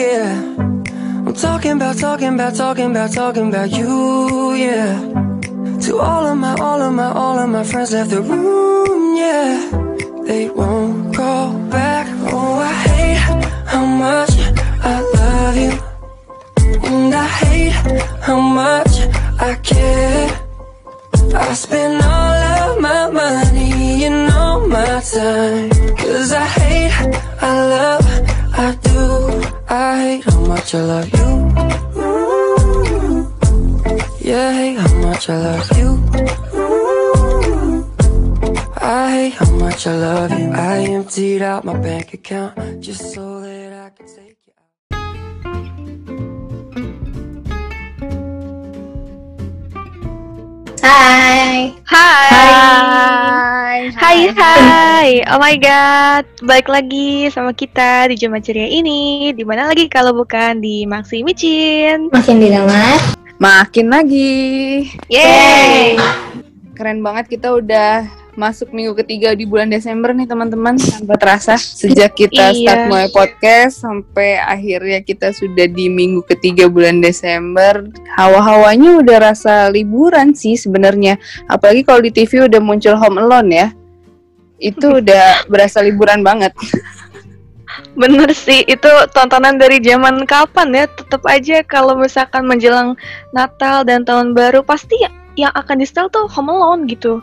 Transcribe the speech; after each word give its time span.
yeah. 0.00 0.56
I'm 1.26 1.34
talking 1.34 1.72
about, 1.72 1.96
talking 1.98 2.34
about, 2.34 2.54
talking 2.54 2.90
about, 2.90 3.12
talking 3.12 3.48
about 3.48 3.70
you, 3.70 4.54
yeah. 4.54 4.92
To 5.84 5.98
all 5.98 6.24
of 6.26 6.36
my, 6.38 6.54
all 6.54 6.80
of 6.80 6.92
my, 6.94 7.10
all 7.22 7.38
of 7.38 7.48
my 7.50 7.64
friends 7.64 7.92
left 7.92 8.10
the 8.10 8.22
room, 8.22 9.16
yeah. 9.16 9.52
They 10.28 10.48
won't 10.48 11.14
call 11.14 11.52
back. 11.76 12.06
Oh, 12.32 12.54
I 12.70 12.74
hate 12.88 13.20
how 13.72 13.84
much 14.04 14.32
I 14.92 14.96
love 15.18 15.56
you. 15.64 15.72
And 16.88 17.14
I 17.14 17.26
hate 17.42 17.76
how 18.26 18.40
much 18.40 18.94
I 19.48 19.52
care. 19.70 20.28
I 21.34 21.54
spend 21.54 22.02
all 22.02 22.36
of 22.58 22.80
my 22.80 23.10
money 23.10 24.04
and 24.04 24.32
all 24.32 24.60
my 24.66 25.00
time. 25.14 25.70
Cause 25.96 26.32
I 26.32 26.46
hate, 26.58 26.92
I 27.42 27.52
love. 27.72 27.99
Hate 30.00 30.24
how 30.24 30.40
much 30.40 30.74
I 30.74 30.80
love 30.80 31.08
you. 31.18 31.28
Yeah, 34.28 34.50
hate 34.58 34.78
how 34.78 34.94
much 35.06 35.28
I 35.28 35.36
love 35.48 35.68
you. 35.78 35.90
Ah, 38.80 39.04
I 39.04 39.10
hate 39.12 39.34
how 39.34 39.50
much 39.64 39.86
I 39.86 39.94
love 39.96 40.30
you. 40.38 40.50
I 40.52 40.78
emptied 40.96 41.42
out 41.42 41.64
my 41.66 41.76
bank 41.78 42.14
account 42.14 42.80
just 42.80 43.12
so 43.12 43.40
that 43.42 43.49
Hai. 50.80 51.76
Hai. 51.84 53.92
Hai 53.92 54.18
hai. 54.32 55.08
Oh 55.28 55.36
my 55.36 55.60
god, 55.60 56.24
balik 56.40 56.72
lagi 56.72 57.28
sama 57.28 57.52
kita 57.52 58.08
di 58.08 58.16
Jumat 58.16 58.40
Ceria 58.40 58.64
ini. 58.64 59.28
Di 59.36 59.44
mana 59.44 59.68
lagi 59.68 59.92
kalau 59.92 60.16
bukan 60.16 60.64
di 60.64 60.88
Maxi 60.88 61.20
Micin. 61.20 62.08
Makin 62.08 62.40
didengar. 62.40 62.96
Makin 63.36 63.92
lagi. 63.92 64.88
Yeay. 65.12 66.00
Keren 66.72 67.04
banget 67.04 67.28
kita 67.28 67.60
udah 67.60 68.08
masuk 68.38 68.70
minggu 68.70 68.94
ketiga 69.02 69.34
di 69.34 69.42
bulan 69.46 69.70
Desember 69.70 70.14
nih 70.14 70.26
teman-teman 70.26 70.78
tanpa 70.78 71.14
terasa 71.18 71.58
sejak 71.58 72.14
kita 72.14 72.54
Iya. 72.54 72.62
start 72.62 72.82
mulai 72.86 73.08
podcast 73.10 73.82
sampai 73.82 74.38
akhirnya 74.38 75.02
kita 75.02 75.34
sudah 75.34 75.66
di 75.66 75.90
minggu 75.90 76.22
ketiga 76.26 76.70
bulan 76.70 77.02
Desember 77.02 77.86
hawa-hawanya 78.14 79.02
udah 79.02 79.18
rasa 79.32 79.66
liburan 79.68 80.34
sih 80.36 80.54
sebenarnya 80.54 81.18
apalagi 81.50 81.82
kalau 81.82 82.00
di 82.02 82.14
TV 82.14 82.46
udah 82.46 82.60
muncul 82.62 82.94
Home 82.94 83.18
Alone 83.18 83.50
ya 83.50 83.68
itu 84.62 84.86
udah 85.02 85.46
berasa 85.50 85.82
liburan 85.82 86.22
banget 86.22 86.54
Bener 87.94 88.30
sih, 88.34 88.66
itu 88.66 88.90
tontonan 89.14 89.58
dari 89.58 89.78
zaman 89.82 90.26
kapan 90.26 90.74
ya? 90.74 90.84
Tetap 90.90 91.22
aja 91.26 91.62
kalau 91.62 91.94
misalkan 91.98 92.46
menjelang 92.46 92.98
Natal 93.30 93.86
dan 93.86 94.02
Tahun 94.02 94.34
Baru 94.34 94.62
pasti 94.66 94.98
yang 95.38 95.52
akan 95.54 95.78
di 95.78 95.86
setel 95.86 96.10
tuh 96.10 96.26
Home 96.34 96.50
Alone 96.50 96.86
gitu. 96.90 97.22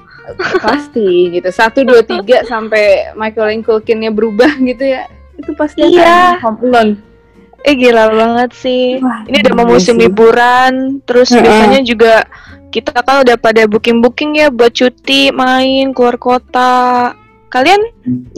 Pasti 0.60 1.32
gitu 1.32 1.48
satu 1.48 1.84
dua 1.84 2.04
tiga 2.04 2.44
sampai 2.44 3.16
Michael 3.16 3.64
Culkinnya 3.64 4.12
berubah 4.12 4.52
gitu 4.60 4.84
ya 4.84 5.08
itu 5.38 5.52
pasti 5.54 5.86
Iya. 5.86 6.38
akan 6.38 6.44
Home 6.44 6.60
Alone 6.68 6.94
Eh 7.66 7.74
gila 7.76 8.08
banget 8.08 8.54
sih. 8.54 9.02
Wah, 9.02 9.26
Ini 9.28 9.44
udah 9.44 9.54
mau 9.58 9.68
musim 9.68 9.98
sih. 9.98 10.08
liburan, 10.08 11.02
terus 11.04 11.34
Heeh. 11.34 11.42
biasanya 11.42 11.82
juga 11.84 12.24
kita 12.70 12.96
kan 12.96 13.26
udah 13.26 13.36
pada 13.36 13.66
booking-booking 13.66 14.40
ya 14.40 14.48
buat 14.48 14.72
cuti, 14.72 15.34
main, 15.34 15.92
keluar 15.92 16.16
kota. 16.16 17.12
Kalian 17.50 17.82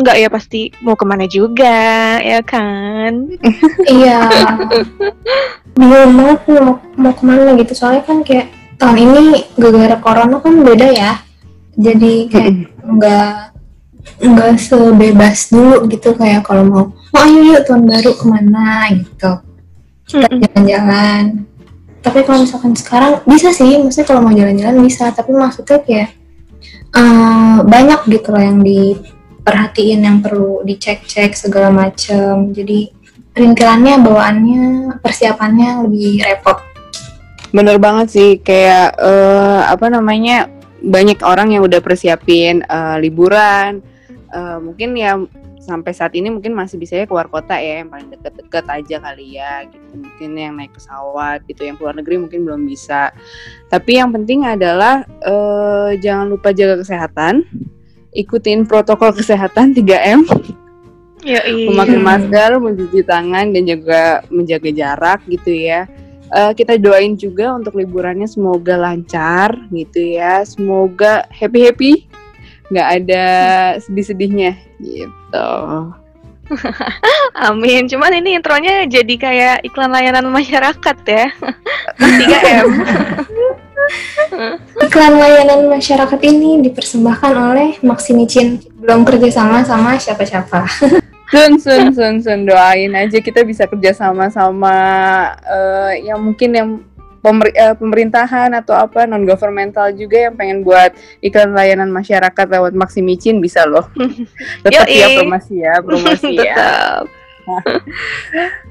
nggak 0.01 0.17
ya 0.17 0.27
pasti 0.33 0.73
mau 0.81 0.95
ke 0.97 1.05
mana 1.05 1.29
juga, 1.29 2.17
ya 2.23 2.41
kan? 2.41 3.27
Iya. 3.91 4.23
Bingung 5.77 6.11
banget 6.15 6.39
nih 6.49 6.61
mau, 6.63 6.75
mau 6.97 7.13
ke 7.13 7.23
mana 7.27 7.49
gitu. 7.59 7.73
Soalnya 7.75 8.03
kan 8.07 8.23
kayak 8.25 8.49
tahun 8.81 8.97
ini 8.97 9.21
gara-gara 9.59 9.97
corona 9.99 10.41
kan 10.41 10.53
beda 10.63 10.87
ya. 10.89 11.11
Jadi 11.79 12.27
kayak 12.27 12.53
nggak 12.83 13.31
nggak 14.19 14.51
sebebas 14.59 15.47
dulu 15.47 15.87
gitu 15.87 16.11
kayak 16.19 16.43
kalau 16.43 16.63
mau 16.67 16.83
oh 16.91 17.21
ayo 17.23 17.55
yuk 17.55 17.63
tahun 17.63 17.87
baru 17.87 18.11
ke 18.19 18.25
mana? 18.27 18.91
gitu. 18.91 19.31
Kita 20.09 20.27
Mm-mm. 20.27 20.41
jalan-jalan. 20.43 21.23
Tapi 21.99 22.19
kalau 22.27 22.43
misalkan 22.43 22.73
sekarang 22.75 23.23
bisa 23.23 23.55
sih 23.55 23.79
maksudnya 23.79 24.07
kalau 24.07 24.21
mau 24.27 24.35
jalan-jalan 24.35 24.75
bisa 24.83 25.11
tapi 25.15 25.31
maksudnya 25.31 25.79
kayak 25.83 26.09
eh, 26.95 27.57
banyak 27.63 28.01
gitu 28.11 28.27
loh 28.35 28.43
yang 28.43 28.59
diperhatiin 28.59 29.99
yang 30.03 30.17
perlu 30.19 30.67
dicek-cek 30.67 31.31
segala 31.39 31.71
macem. 31.71 32.51
Jadi 32.51 32.91
perintilannya 33.31 34.03
bawaannya 34.03 34.63
persiapannya 34.99 35.87
lebih 35.87 36.27
repot. 36.27 36.59
Bener 37.55 37.79
banget 37.79 38.07
sih 38.11 38.29
kayak 38.43 38.99
eh, 38.99 39.61
apa 39.63 39.87
namanya 39.87 40.58
banyak 40.83 41.19
orang 41.23 41.55
yang 41.55 41.63
udah 41.65 41.79
persiapin 41.83 42.63
eh, 42.63 42.97
liburan. 43.01 43.83
Eh, 44.29 44.57
mungkin 44.61 44.93
ya 44.95 45.17
sampai 45.59 45.93
saat 45.93 46.17
ini 46.17 46.33
mungkin 46.33 46.57
masih 46.57 46.81
bisa 46.81 46.97
ya 46.97 47.05
keluar 47.05 47.29
kota 47.29 47.53
ya 47.61 47.85
yang 47.85 47.93
paling 47.93 48.09
deket-deket 48.09 48.65
aja 48.65 48.95
kali 48.99 49.37
ya 49.37 49.67
gitu. 49.69 49.93
Mungkin 49.93 50.29
yang 50.33 50.53
naik 50.57 50.73
pesawat 50.73 51.45
gitu 51.45 51.67
yang 51.67 51.77
keluar 51.77 51.93
negeri 51.93 52.15
mungkin 52.17 52.47
belum 52.47 52.65
bisa. 52.65 53.13
Tapi 53.69 54.01
yang 54.01 54.09
penting 54.09 54.47
adalah 54.47 55.05
eh, 55.05 55.99
jangan 56.01 56.31
lupa 56.31 56.55
jaga 56.55 56.81
kesehatan. 56.81 57.45
Ikutin 58.09 58.65
protokol 58.65 59.13
kesehatan 59.13 59.71
3M 59.77 60.25
Ya 61.19 61.43
memakai 61.43 61.99
masker, 61.99 62.63
mencuci 62.63 63.03
tangan 63.03 63.51
dan 63.51 63.63
juga 63.67 64.23
menjaga 64.31 64.71
jarak 64.71 65.19
gitu 65.27 65.51
ya. 65.51 65.83
Eh, 66.29 66.53
kita 66.53 66.77
doain 66.77 67.17
juga 67.17 67.57
untuk 67.57 67.73
liburannya 67.73 68.29
semoga 68.29 68.77
lancar 68.77 69.57
gitu 69.73 69.97
ya. 69.97 70.45
Semoga 70.45 71.25
happy 71.33 71.59
happy, 71.65 71.91
nggak 72.69 72.87
ada 73.01 73.25
sedih-sedihnya 73.81 74.53
gitu. 74.77 75.49
Amin. 77.49 77.89
Cuman 77.89 78.21
ini 78.21 78.37
intronya 78.37 78.85
jadi 78.85 79.13
kayak 79.17 79.55
iklan 79.65 79.89
layanan 79.89 80.29
masyarakat 80.29 80.97
ya. 81.05 81.33
3M. 81.97 82.65
iklan 84.85 85.13
layanan 85.17 85.65
masyarakat 85.65 86.19
ini 86.29 86.61
dipersembahkan 86.69 87.33
oleh 87.33 87.69
Maksimicin 87.81 88.61
belum 88.77 89.01
kerjasama 89.01 89.65
sama 89.65 89.97
siapa-siapa 89.97 90.69
Sun 91.29 91.61
sun 91.61 91.93
sun 91.93 92.15
sun 92.19 92.39
doain 92.43 92.89
aja 92.91 93.21
kita 93.21 93.45
bisa 93.45 93.69
kerja 93.69 93.93
sama 93.93 94.29
sama 94.29 94.75
eh, 95.45 96.09
yang 96.09 96.17
mungkin 96.17 96.49
yang 96.51 96.69
pemer- 97.21 97.53
eh, 97.53 97.75
pemerintahan 97.77 98.49
atau 98.55 98.73
apa 98.73 99.05
non 99.05 99.27
governmental 99.27 99.93
juga 99.93 100.25
yang 100.25 100.33
pengen 100.33 100.65
buat 100.65 100.89
iklan 101.21 101.53
layanan 101.53 101.93
masyarakat 101.93 102.45
lewat 102.49 102.73
Maksimicin 102.73 103.37
bisa 103.37 103.69
loh. 103.69 103.85
Tetap 104.65 104.89
ya 104.89 105.07
promosi 105.21 105.55
ya, 105.61 105.73
promosi 105.83 106.33
ya. 106.33 106.55
Tetap. 106.57 107.03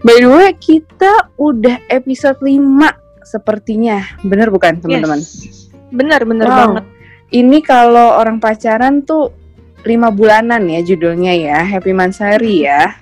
By 0.03 0.17
the 0.19 0.31
way, 0.31 0.51
kita 0.55 1.35
udah 1.35 1.83
episode 1.91 2.39
5 2.39 2.59
sepertinya. 3.27 4.03
Bener 4.23 4.49
bukan, 4.49 4.79
teman-teman? 4.79 5.19
Yes. 5.19 5.67
Bener 5.91 6.23
bener 6.23 6.47
Wow. 6.47 6.59
banget. 6.59 6.85
Ini 7.29 7.59
kalau 7.61 8.17
orang 8.17 8.41
pacaran 8.41 9.05
tuh 9.05 9.37
lima 9.87 10.09
bulanan 10.11 10.67
ya 10.67 10.81
judulnya 10.83 11.33
ya, 11.35 11.59
Happy 11.63 11.95
Mansari 11.95 12.67
ya. 12.67 12.95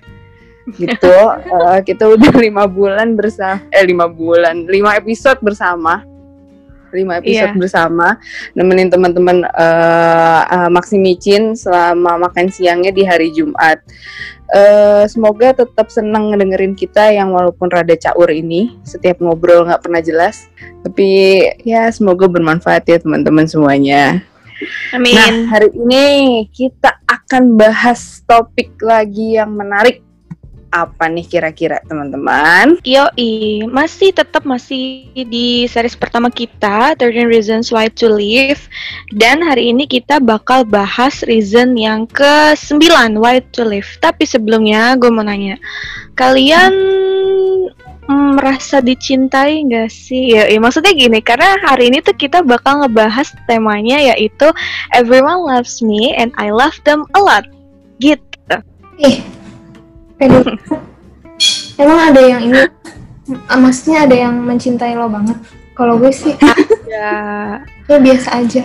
Gitu. 0.66 1.14
Eh, 1.46 1.80
kita 1.86 2.10
udah 2.10 2.34
lima 2.36 2.66
bulan 2.66 3.14
bersama, 3.14 3.62
eh 3.70 3.84
lima 3.86 4.10
bulan, 4.10 4.66
lima 4.66 4.98
episode 4.98 5.38
bersama. 5.40 6.02
Lima 6.94 7.18
episode 7.18 7.52
Iya. 7.52 7.58
bersama 7.58 8.16
nemenin 8.54 8.88
teman-teman 8.88 9.42
eh 9.46 10.42
eh, 10.46 10.70
Maksimicin 10.70 11.54
selama 11.58 12.16
makan 12.30 12.50
siangnya 12.50 12.90
di 12.94 13.02
hari 13.06 13.30
Jumat. 13.34 13.82
Eh, 14.54 15.04
semoga 15.10 15.50
tetap 15.54 15.90
senang 15.90 16.30
ngedengerin 16.30 16.78
kita 16.78 17.10
yang 17.10 17.34
walaupun 17.34 17.66
rada 17.66 17.98
caur 17.98 18.30
ini 18.30 18.78
setiap 18.86 19.18
ngobrol 19.18 19.66
nggak 19.66 19.82
pernah 19.82 19.98
jelas 19.98 20.46
tapi 20.86 21.42
ya 21.66 21.90
semoga 21.90 22.30
bermanfaat 22.30 22.86
ya 22.86 22.98
teman-teman 23.02 23.50
semuanya. 23.50 24.22
Amin. 24.96 25.14
Nah 25.14 25.34
hari 25.52 25.68
ini 25.76 26.06
kita 26.52 27.00
akan 27.04 27.56
bahas 27.60 28.24
topik 28.24 28.76
lagi 28.80 29.36
yang 29.36 29.52
menarik 29.52 30.06
apa 30.76 31.08
nih 31.08 31.24
kira-kira 31.24 31.80
teman-teman? 31.88 32.76
Yoi, 32.84 33.64
masih 33.64 34.12
tetap 34.12 34.44
masih 34.44 35.08
di 35.14 35.64
series 35.64 35.96
pertama 35.96 36.28
kita 36.28 36.92
13 36.98 37.32
Reasons 37.32 37.72
Why 37.72 37.88
to 37.96 38.12
Live 38.12 38.68
dan 39.14 39.40
hari 39.40 39.72
ini 39.72 39.88
kita 39.88 40.20
bakal 40.20 40.68
bahas 40.68 41.24
reason 41.24 41.78
yang 41.78 42.04
ke-9 42.10 42.82
Why 43.16 43.40
to 43.56 43.64
Live. 43.64 43.88
Tapi 44.04 44.28
sebelumnya 44.28 44.98
gue 45.00 45.08
mau 45.08 45.24
nanya, 45.24 45.56
kalian 46.12 46.72
mm, 48.06 48.30
merasa 48.38 48.78
dicintai 48.82 49.66
nggak 49.66 49.90
sih? 49.90 50.34
Ya, 50.34 50.46
ya, 50.50 50.58
maksudnya 50.58 50.94
gini, 50.94 51.18
karena 51.22 51.58
hari 51.66 51.90
ini 51.90 52.02
tuh 52.02 52.14
kita 52.14 52.42
bakal 52.42 52.82
ngebahas 52.82 53.30
temanya 53.46 53.98
yaitu 54.14 54.50
Everyone 54.94 55.44
loves 55.46 55.82
me 55.82 56.14
and 56.14 56.30
I 56.38 56.50
love 56.54 56.78
them 56.86 57.04
a 57.14 57.20
lot. 57.20 57.44
Gitu. 57.96 58.56
ih 58.96 59.20
pede 60.16 60.40
emang 61.82 62.12
ada 62.12 62.20
yang 62.20 62.40
ini 62.48 62.64
maksudnya 63.52 64.08
ada 64.08 64.16
yang 64.16 64.40
mencintai 64.40 64.96
lo 64.96 65.08
banget 65.08 65.36
kalau 65.76 66.00
gue 66.00 66.12
sih 66.12 66.32
Ya, 66.88 67.12
ya 67.90 67.96
biasa 68.00 68.28
aja 68.40 68.62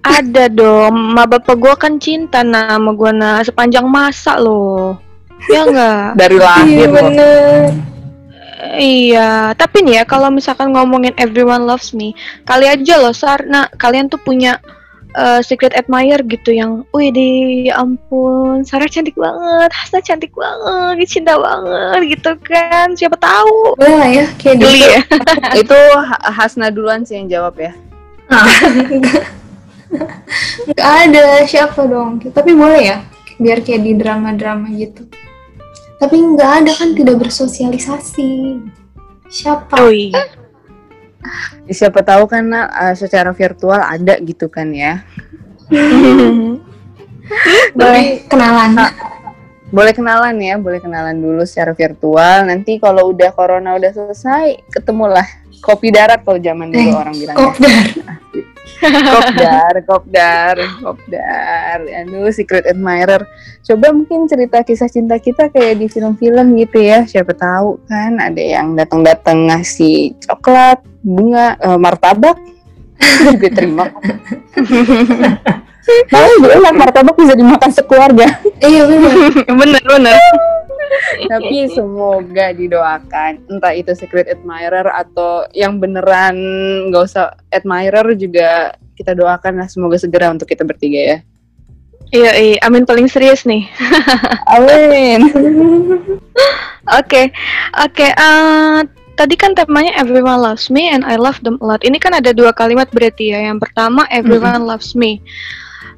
ada 0.00 0.48
dong. 0.48 1.12
Ma 1.12 1.28
bapak 1.28 1.60
gua 1.60 1.76
kan 1.76 2.00
cinta 2.00 2.40
nah 2.40 2.72
sama 2.72 2.96
gua 2.96 3.12
nah 3.12 3.44
sepanjang 3.44 3.84
masa 3.84 4.40
loh. 4.40 4.96
Ya 5.52 5.68
enggak? 5.68 6.16
Dari 6.16 6.36
iya 6.40 6.44
lahir 6.48 6.88
loh. 6.88 7.64
Iya, 8.76 9.56
tapi 9.56 9.80
nih 9.80 10.02
ya 10.02 10.04
kalau 10.04 10.28
misalkan 10.28 10.76
ngomongin 10.76 11.16
everyone 11.16 11.64
loves 11.64 11.96
me, 11.96 12.12
kali 12.44 12.68
aja 12.68 13.00
loh 13.00 13.16
Sarna, 13.16 13.72
kalian 13.80 14.12
tuh 14.12 14.20
punya 14.20 14.60
eh, 15.16 15.40
secret 15.40 15.72
admirer 15.72 16.20
gitu 16.28 16.52
yang, 16.52 16.84
wih 16.92 17.08
di 17.08 17.30
ya 17.72 17.80
ampun, 17.80 18.60
Sarah 18.62 18.86
cantik 18.86 19.16
banget, 19.16 19.72
Hasna 19.72 20.04
cantik 20.04 20.32
banget, 20.36 21.08
cinta 21.08 21.40
banget 21.40 22.20
gitu 22.20 22.30
kan, 22.44 22.92
siapa 22.92 23.16
tahu. 23.16 23.80
boleh 23.80 23.96
lah 23.96 24.10
ya 24.12 24.26
kayak 24.36 24.56
Geli 24.60 24.80
gitu 24.84 24.92
ya? 24.92 25.02
Itu 25.64 25.78
Ha- 25.96 26.30
Hasna 26.30 26.68
duluan 26.68 27.02
sih 27.08 27.16
yang 27.16 27.32
jawab 27.32 27.56
ya. 27.56 27.72
Nggak 30.70 30.90
ada 31.10 31.42
siapa 31.50 31.82
dong 31.90 32.22
tapi 32.30 32.54
boleh 32.54 32.94
ya 32.94 32.98
biar 33.42 33.58
kayak 33.64 33.82
di 33.82 33.92
drama-drama 33.98 34.70
gitu 34.76 35.02
tapi 36.00 36.16
nggak 36.16 36.50
ada 36.64 36.72
kan 36.72 36.96
tidak 36.96 37.20
bersosialisasi. 37.20 38.56
Siapa? 39.28 39.76
Oh 39.78 39.92
iya. 39.92 40.32
Ya, 41.68 41.74
Siapa 41.76 42.00
tahu 42.00 42.24
kan 42.24 42.48
Nak, 42.48 42.68
eh, 42.72 42.94
secara 42.96 43.36
virtual 43.36 43.78
ada 43.78 44.16
gitu 44.24 44.48
kan 44.48 44.72
ya. 44.72 45.04
boleh 47.78 48.26
kenalan. 48.26 48.74
Boleh 49.70 49.94
kenalan 49.94 50.34
ya, 50.42 50.58
boleh 50.58 50.82
kenalan 50.82 51.20
dulu 51.20 51.46
secara 51.46 51.76
virtual. 51.76 52.48
Nanti 52.48 52.80
kalau 52.82 53.14
udah 53.14 53.30
corona 53.30 53.78
udah 53.78 53.92
selesai, 53.94 54.66
ketemulah 54.72 55.39
kopi 55.60 55.88
darat 55.88 56.20
kalau 56.20 56.36
zaman 56.36 56.68
dulu 56.68 56.88
Eh, 56.88 56.96
orang 56.96 57.14
bilang. 57.14 57.36
kopdar 57.36 57.86
kopdar, 59.12 59.74
kopdar, 59.84 60.56
kopdar. 60.80 61.78
Aduh, 62.00 62.32
secret 62.32 62.64
admirer. 62.64 63.20
Coba 63.60 63.92
mungkin 63.92 64.24
cerita 64.24 64.64
kisah 64.64 64.88
cinta 64.88 65.20
kita 65.20 65.52
kayak 65.52 65.76
di 65.76 65.86
film-film 65.86 66.56
gitu 66.56 66.80
ya. 66.80 67.04
Siapa 67.04 67.36
tahu 67.36 67.76
kan 67.84 68.16
ada 68.16 68.40
yang 68.40 68.72
datang-datang 68.72 69.52
ngasih 69.52 70.16
coklat, 70.24 70.80
bunga, 71.00 71.60
eh, 71.60 71.76
martabak. 71.76 72.40
Juga 73.28 73.48
terima. 73.52 73.84
Malah 76.12 76.34
gue 76.38 76.70
martabak 76.70 77.16
bisa 77.18 77.34
dimakan 77.34 77.70
sekeluarga. 77.70 78.28
iya 78.62 78.84
bener 78.86 79.12
bener 79.44 79.82
bener. 79.82 80.16
Tapi 81.30 81.70
semoga 81.70 82.50
didoakan 82.50 83.46
entah 83.46 83.74
itu 83.74 83.94
secret 83.94 84.26
admirer 84.26 84.86
atau 84.90 85.46
yang 85.54 85.78
beneran 85.78 86.34
nggak 86.90 87.04
usah 87.06 87.34
admirer 87.54 88.14
juga 88.18 88.74
kita 88.98 89.16
doakan 89.16 89.64
lah 89.64 89.68
semoga 89.70 89.96
segera 89.96 90.28
untuk 90.28 90.50
kita 90.50 90.66
bertiga 90.66 91.00
ya. 91.00 91.18
Iya, 92.10 92.32
iya, 92.34 92.56
Amin 92.66 92.82
paling 92.82 93.06
serius 93.06 93.46
nih. 93.46 93.70
Amin. 94.56 95.20
Oke, 96.90 97.30
oke. 97.76 98.02
eh, 98.02 98.80
tadi 99.14 99.38
kan 99.38 99.54
temanya 99.54 99.94
Everyone 99.94 100.42
Loves 100.42 100.72
Me 100.72 100.90
and 100.90 101.06
I 101.06 101.14
Love 101.14 101.38
Them 101.46 101.60
a 101.62 101.64
Lot. 101.70 101.86
Ini 101.86 102.02
kan 102.02 102.18
ada 102.18 102.34
dua 102.34 102.50
kalimat 102.50 102.90
berarti 102.90 103.30
ya. 103.30 103.38
Yang 103.52 103.68
pertama 103.68 104.10
Everyone 104.10 104.66
Loves 104.66 104.98
Me. 104.98 105.22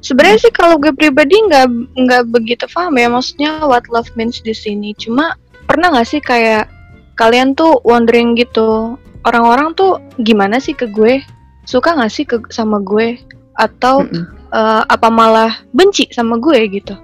Sebenarnya 0.03 0.39
sih 0.43 0.51
kalau 0.51 0.75
gue 0.75 0.91
pribadi 0.91 1.39
nggak 1.47 1.95
nggak 1.95 2.23
begitu 2.27 2.67
paham 2.67 2.99
ya 2.99 3.07
maksudnya 3.07 3.63
what 3.63 3.87
love 3.87 4.11
means 4.19 4.43
di 4.43 4.51
sini. 4.51 4.91
Cuma 4.99 5.39
pernah 5.63 5.95
nggak 5.95 6.07
sih 6.11 6.19
kayak 6.19 6.67
kalian 7.15 7.55
tuh 7.55 7.79
wondering 7.87 8.35
gitu 8.35 8.99
orang-orang 9.23 9.71
tuh 9.79 10.03
gimana 10.19 10.59
sih 10.59 10.75
ke 10.75 10.91
gue? 10.91 11.23
Suka 11.63 11.95
nggak 11.95 12.11
sih 12.11 12.27
ke 12.27 12.35
sama 12.51 12.83
gue? 12.83 13.15
Atau 13.55 14.03
Mm-mm. 14.03 14.27
eh, 14.51 14.83
apa 14.83 15.07
malah 15.07 15.63
benci 15.71 16.11
sama 16.11 16.35
gue 16.35 16.59
gitu? 16.67 16.99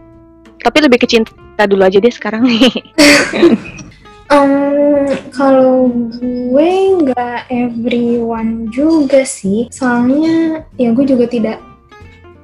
Tapi 0.60 0.78
lebih 0.84 1.00
ke 1.00 1.08
cinta 1.08 1.64
dulu 1.64 1.88
aja 1.88 2.04
deh 2.04 2.12
sekarang 2.12 2.44
nih. 2.44 2.68
Em, 4.30 5.10
kalau 5.34 5.90
gue 5.90 6.72
nggak 7.02 7.50
everyone 7.50 8.70
juga 8.70 9.26
sih 9.26 9.66
soalnya 9.74 10.62
ya 10.78 10.94
gue 10.94 11.02
juga 11.02 11.26
tidak 11.26 11.58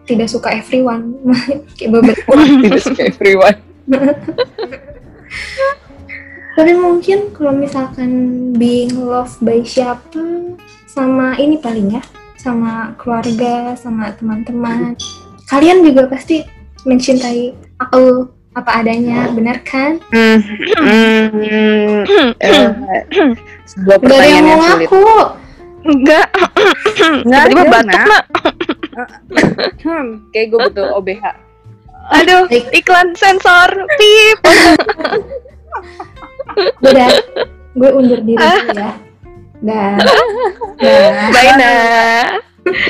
tidak 0.05 0.29
suka 0.29 0.53
everyone 0.53 1.17
kayak 1.77 1.89
beberapa 1.91 2.31
Tidak 2.63 2.81
suka 2.81 3.01
everyone. 3.09 3.57
Tapi 6.55 6.71
mungkin 6.71 7.35
kalau 7.35 7.51
misalkan 7.51 8.11
being 8.55 8.95
loved 8.95 9.43
by 9.43 9.59
siapa 9.59 10.55
sama 10.87 11.35
ini 11.35 11.59
paling 11.59 11.99
ya, 11.99 12.03
sama 12.39 12.95
keluarga, 12.95 13.75
sama 13.75 14.15
teman-teman. 14.15 14.95
Kalian 15.51 15.83
juga 15.83 16.07
pasti 16.07 16.47
mencintai 16.87 17.51
aku 17.83 18.31
apa 18.55 18.71
adanya, 18.79 19.27
benar 19.35 19.59
kan? 19.67 19.99
Hmm, 20.15 20.39
hmm, 20.79 22.39
eh, 22.39 22.71
sebuah 23.67 23.99
Gak 23.99 24.15
ada 24.15 24.23
yang 24.23 24.47
pertanyaan 24.47 24.47
mau 24.47 24.47
yang 24.47 24.61
sulit. 24.63 24.87
ngaku. 24.87 25.03
Enggak. 25.85 26.27
Nggak 27.27 27.43
Tiba-tiba 27.45 27.61
ada, 27.61 27.73
batuk, 27.75 27.99
Nak. 27.99 28.54
Hmm, 29.85 30.25
kayak 30.33 30.49
gue 30.49 30.59
butuh 30.71 30.97
OBH. 30.97 31.25
Aduh, 32.13 32.45
iklan 32.73 33.13
sensor. 33.13 33.69
Pip. 33.97 34.39
Udah, 36.81 37.09
gue 37.73 37.89
undur 37.93 38.19
diri 38.21 38.37
dulu 38.37 38.69
ya. 38.73 38.73
Dah. 38.73 38.93
Dah. 39.65 39.93
Bye, 41.33 41.53
Nak. 41.57 42.25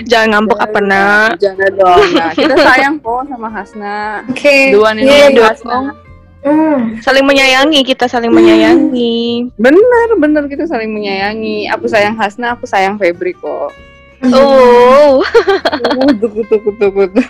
Jangan 0.07 0.27
ngambek 0.35 0.59
apa, 0.59 0.79
Nak. 0.83 1.31
Jangan 1.39 1.69
dong. 1.75 2.07
Nah, 2.15 2.31
kita 2.31 2.55
sayang 2.59 2.95
kok 2.99 3.27
sama 3.27 3.47
Hasna. 3.51 4.23
Oke. 4.31 4.71
Duluan 4.71 4.99
ini 4.99 5.07
Iya 5.07 5.27
dari 5.31 5.35
dong. 5.35 5.47
Hasna. 5.51 5.77
Hmm. 6.45 6.79
Saling 7.01 7.25
menyayangi, 7.25 7.81
kita 7.81 8.05
saling 8.05 8.29
menyayangi. 8.29 9.49
Bener, 9.57 10.09
bener 10.21 10.43
kita 10.45 10.69
saling 10.69 10.93
menyayangi. 10.93 11.65
Aku 11.73 11.89
sayang 11.89 12.13
Hasna, 12.13 12.53
aku 12.53 12.69
sayang 12.69 13.01
Febri 13.01 13.33
kok. 13.33 13.73
Oh. 14.23 15.19
Kutu, 16.07 16.27
kutu, 16.31 16.55
kutu, 16.63 16.87
kutu. 16.91 17.21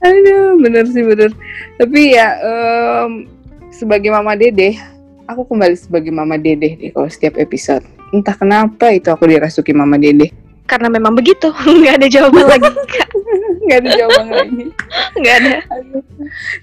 Aduh, 0.00 0.56
bener 0.56 0.84
sih 0.88 1.04
bener. 1.04 1.30
Tapi 1.76 2.16
ya 2.16 2.40
em, 2.40 3.28
sebagai 3.68 4.08
mama 4.08 4.32
dede, 4.32 4.80
aku 5.28 5.44
kembali 5.44 5.76
sebagai 5.76 6.12
mama 6.12 6.40
dede 6.40 6.76
deh 6.80 6.90
kalau 6.92 7.08
setiap 7.12 7.36
episode. 7.36 7.84
Entah 8.10 8.34
kenapa 8.34 8.90
itu 8.90 9.12
aku 9.12 9.28
dirasuki 9.28 9.76
mama 9.76 10.00
dede. 10.00 10.32
Karena 10.64 10.88
memang 10.88 11.12
begitu. 11.12 11.52
Nggak 11.80 11.94
ada 12.00 12.06
jawaban 12.08 12.46
lagi. 12.48 12.70
Gak 13.70 13.86
ada 13.86 13.90
jawaban 13.94 14.26
lagi. 14.34 14.66
Nggak 15.14 15.34
ada. 15.38 15.54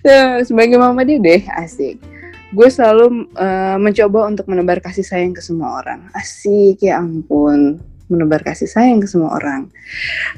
Ya, 0.04 0.20
sebagai 0.44 0.76
mama 0.76 1.08
dede, 1.08 1.48
asik. 1.56 1.96
Gue 2.56 2.72
selalu 2.72 3.28
eh, 3.36 3.78
mencoba 3.78 4.32
untuk 4.32 4.48
menebar 4.48 4.80
kasih 4.80 5.04
sayang 5.04 5.36
ke 5.36 5.44
semua 5.44 5.84
orang. 5.84 6.08
Asik, 6.16 6.80
ya 6.80 7.04
ampun. 7.04 7.84
Menebar 8.08 8.40
kasih 8.40 8.72
sayang 8.72 9.04
ke 9.04 9.08
semua 9.08 9.36
orang. 9.36 9.68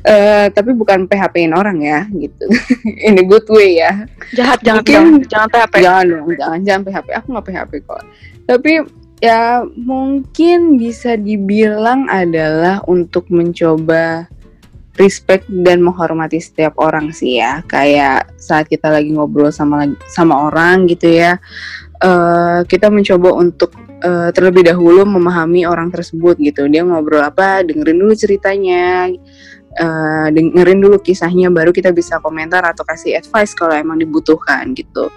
Eh, 0.02 0.50
tapi 0.50 0.74
bukan 0.74 1.06
PHP-in 1.06 1.54
orang 1.54 1.78
ya, 1.86 2.10
gitu. 2.10 2.50
In 3.08 3.22
a 3.22 3.26
good 3.26 3.46
way 3.46 3.78
ya. 3.78 4.10
Jahat, 4.34 4.58
jangan, 4.66 4.82
Mungkin- 4.82 4.94
jangan, 4.98 5.22
jangan 5.30 5.48
PHP. 5.54 5.74
Jangan 5.86 6.04
dong, 6.10 6.26
jangan 6.34 6.60
jangan 6.66 6.82
PHP. 6.90 7.08
Aku 7.22 7.28
nggak 7.30 7.46
PHP 7.46 7.72
kok. 7.86 8.04
Tapi 8.50 8.74
ya 9.22 9.62
mungkin 9.78 10.80
bisa 10.82 11.14
dibilang 11.14 12.10
adalah 12.10 12.82
untuk 12.90 13.30
mencoba 13.30 14.26
respect 14.98 15.46
dan 15.48 15.80
menghormati 15.80 16.42
setiap 16.42 16.74
orang 16.82 17.14
sih 17.14 17.38
ya. 17.38 17.62
Kayak 17.70 18.34
saat 18.36 18.66
kita 18.66 18.90
lagi 18.92 19.14
ngobrol 19.14 19.54
sama 19.54 19.88
sama 20.10 20.50
orang 20.52 20.90
gitu 20.92 21.08
ya, 21.08 21.38
eh, 22.00 22.60
kita 22.66 22.88
mencoba 22.92 23.30
untuk 23.36 23.76
eh, 24.00 24.30
terlebih 24.32 24.68
dahulu 24.72 25.04
memahami 25.04 25.68
orang 25.68 25.92
tersebut 25.92 26.40
gitu. 26.40 26.66
Dia 26.72 26.88
ngobrol 26.88 27.24
apa, 27.24 27.62
dengerin 27.68 28.00
dulu 28.00 28.14
ceritanya, 28.16 29.12
eh, 29.76 30.28
dengerin 30.32 30.80
dulu 30.80 30.98
kisahnya, 31.04 31.52
baru 31.52 31.76
kita 31.76 31.92
bisa 31.92 32.24
komentar 32.24 32.64
atau 32.64 32.84
kasih 32.88 33.20
advice 33.20 33.54
kalau 33.54 33.76
emang 33.76 34.00
dibutuhkan 34.00 34.72
gitu. 34.74 35.12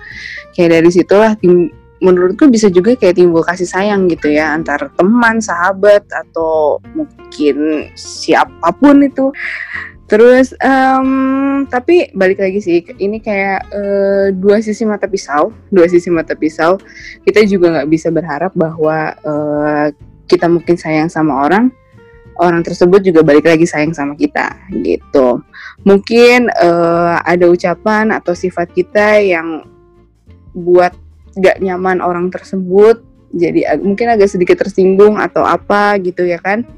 Kayak 0.55 0.83
dari 0.83 0.91
situlah 0.91 1.33
tim 1.39 1.71
menurutku 2.03 2.51
bisa 2.51 2.67
juga 2.67 2.99
kayak 2.99 3.15
timbul 3.15 3.47
kasih 3.47 3.65
sayang 3.65 4.11
gitu 4.11 4.35
ya 4.35 4.51
antar 4.59 4.91
teman, 4.99 5.39
sahabat 5.39 6.03
atau 6.11 6.83
mungkin 6.99 7.89
siapa 7.95 8.75
pun 8.75 9.07
itu. 9.07 9.31
Terus 10.13 10.53
em, 10.61 11.09
tapi 11.73 12.13
balik 12.13 12.45
lagi 12.45 12.61
sih 12.61 12.85
ini 13.01 13.17
kayak 13.17 13.61
eh, 13.73 14.27
dua 14.37 14.61
sisi 14.61 14.85
mata 14.85 15.09
pisau, 15.09 15.57
dua 15.73 15.89
sisi 15.89 16.13
mata 16.13 16.37
pisau. 16.37 16.77
Kita 17.25 17.41
juga 17.49 17.81
nggak 17.81 17.89
bisa 17.89 18.13
berharap 18.13 18.53
bahwa 18.53 19.17
eh, 19.17 19.87
kita 20.29 20.53
mungkin 20.53 20.77
sayang 20.77 21.09
sama 21.09 21.49
orang, 21.49 21.73
orang 22.37 22.61
tersebut 22.61 23.01
juga 23.01 23.25
balik 23.25 23.49
lagi 23.49 23.65
sayang 23.65 23.97
sama 23.97 24.13
kita 24.13 24.53
gitu. 24.85 25.41
Mungkin 25.89 26.53
eh, 26.53 27.17
ada 27.25 27.49
ucapan 27.49 28.13
atau 28.13 28.37
sifat 28.37 28.69
kita 28.77 29.17
yang 29.17 29.65
buat 30.53 30.93
gak 31.41 31.65
nyaman 31.65 32.05
orang 32.05 32.29
tersebut 32.29 33.01
jadi 33.33 33.81
mungkin 33.81 34.13
agak 34.13 34.29
sedikit 34.29 34.61
tersinggung 34.61 35.17
atau 35.17 35.41
apa 35.41 35.97
gitu 36.05 36.29
ya 36.29 36.37
kan 36.37 36.69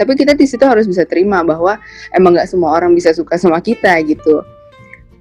tapi 0.00 0.12
kita 0.18 0.32
di 0.34 0.46
situ 0.48 0.64
harus 0.64 0.88
bisa 0.88 1.04
terima 1.04 1.44
bahwa 1.44 1.78
emang 2.14 2.34
nggak 2.36 2.48
semua 2.48 2.74
orang 2.76 2.92
bisa 2.92 3.12
suka 3.12 3.36
sama 3.36 3.60
kita 3.60 4.00
gitu 4.04 4.42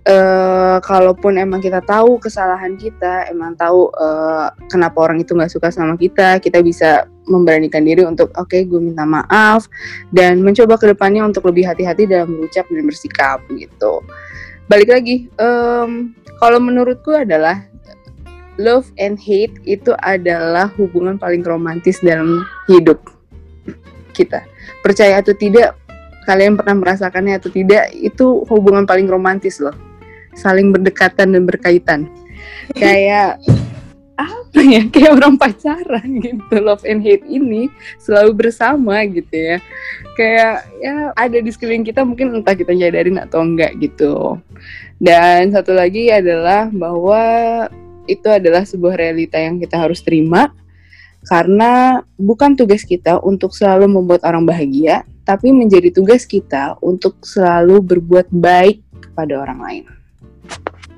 eh 0.04 0.78
kalaupun 0.84 1.40
emang 1.40 1.64
kita 1.64 1.80
tahu 1.80 2.20
kesalahan 2.20 2.76
kita, 2.76 3.32
emang 3.32 3.56
tahu 3.56 3.88
eh, 3.96 4.52
kenapa 4.68 5.00
orang 5.00 5.24
itu 5.24 5.32
nggak 5.32 5.48
suka 5.48 5.72
sama 5.72 5.96
kita, 5.96 6.44
kita 6.44 6.60
bisa 6.60 7.08
memberanikan 7.24 7.88
diri 7.88 8.04
untuk 8.04 8.28
oke 8.36 8.68
gue 8.68 8.80
minta 8.84 9.08
maaf 9.08 9.72
dan 10.12 10.44
mencoba 10.44 10.76
ke 10.76 10.92
depannya 10.92 11.24
untuk 11.24 11.48
lebih 11.48 11.64
hati-hati 11.64 12.04
dalam 12.04 12.36
berucap 12.36 12.68
dan 12.68 12.84
bersikap 12.84 13.40
gitu. 13.56 14.04
Balik 14.68 14.92
lagi, 14.92 15.32
em, 15.40 16.12
kalau 16.44 16.60
menurutku 16.60 17.16
adalah 17.16 17.64
love 18.60 18.92
and 19.00 19.16
hate 19.16 19.56
itu 19.64 19.96
adalah 20.04 20.68
hubungan 20.76 21.16
paling 21.16 21.48
romantis 21.48 22.04
dalam 22.04 22.44
hidup 22.68 23.00
kita. 24.12 24.44
Percaya 24.82 25.20
atau 25.20 25.36
tidak, 25.36 25.76
kalian 26.28 26.56
pernah 26.56 26.76
merasakannya 26.80 27.40
atau 27.40 27.50
tidak, 27.52 27.92
itu 27.96 28.44
hubungan 28.48 28.84
paling 28.88 29.08
romantis 29.08 29.60
loh 29.60 29.76
saling 30.34 30.74
berdekatan 30.74 31.34
dan 31.34 31.44
berkaitan. 31.46 32.10
Kayak 32.80 33.40
apa 34.18 34.60
ya? 34.62 34.82
Kayak 34.94 35.12
orang 35.22 35.36
pacaran 35.38 36.08
gitu. 36.22 36.54
Love 36.60 36.86
and 36.86 37.02
hate 37.02 37.26
ini 37.30 37.70
selalu 38.02 38.46
bersama 38.46 39.02
gitu 39.08 39.34
ya. 39.34 39.58
Kayak 40.18 40.70
ya 40.82 40.96
ada 41.18 41.38
di 41.38 41.50
sekeliling 41.50 41.86
kita 41.86 42.02
mungkin 42.06 42.34
entah 42.42 42.58
kita 42.58 42.74
nyadarin 42.74 43.22
atau 43.22 43.42
enggak 43.42 43.74
gitu. 43.82 44.38
Dan 45.02 45.54
satu 45.54 45.74
lagi 45.74 46.10
adalah 46.14 46.70
bahwa 46.70 47.24
itu 48.04 48.28
adalah 48.28 48.68
sebuah 48.68 49.00
realita 49.00 49.40
yang 49.40 49.58
kita 49.64 49.80
harus 49.80 50.04
terima 50.04 50.52
karena 51.28 52.04
bukan 52.20 52.56
tugas 52.60 52.84
kita 52.84 53.20
untuk 53.24 53.56
selalu 53.56 53.88
membuat 53.88 54.28
orang 54.28 54.44
bahagia, 54.44 55.08
tapi 55.24 55.56
menjadi 55.56 55.92
tugas 55.92 56.28
kita 56.28 56.76
untuk 56.84 57.16
selalu 57.24 57.80
berbuat 57.80 58.28
baik 58.32 58.84
kepada 59.00 59.40
orang 59.40 59.60
lain. 59.64 59.84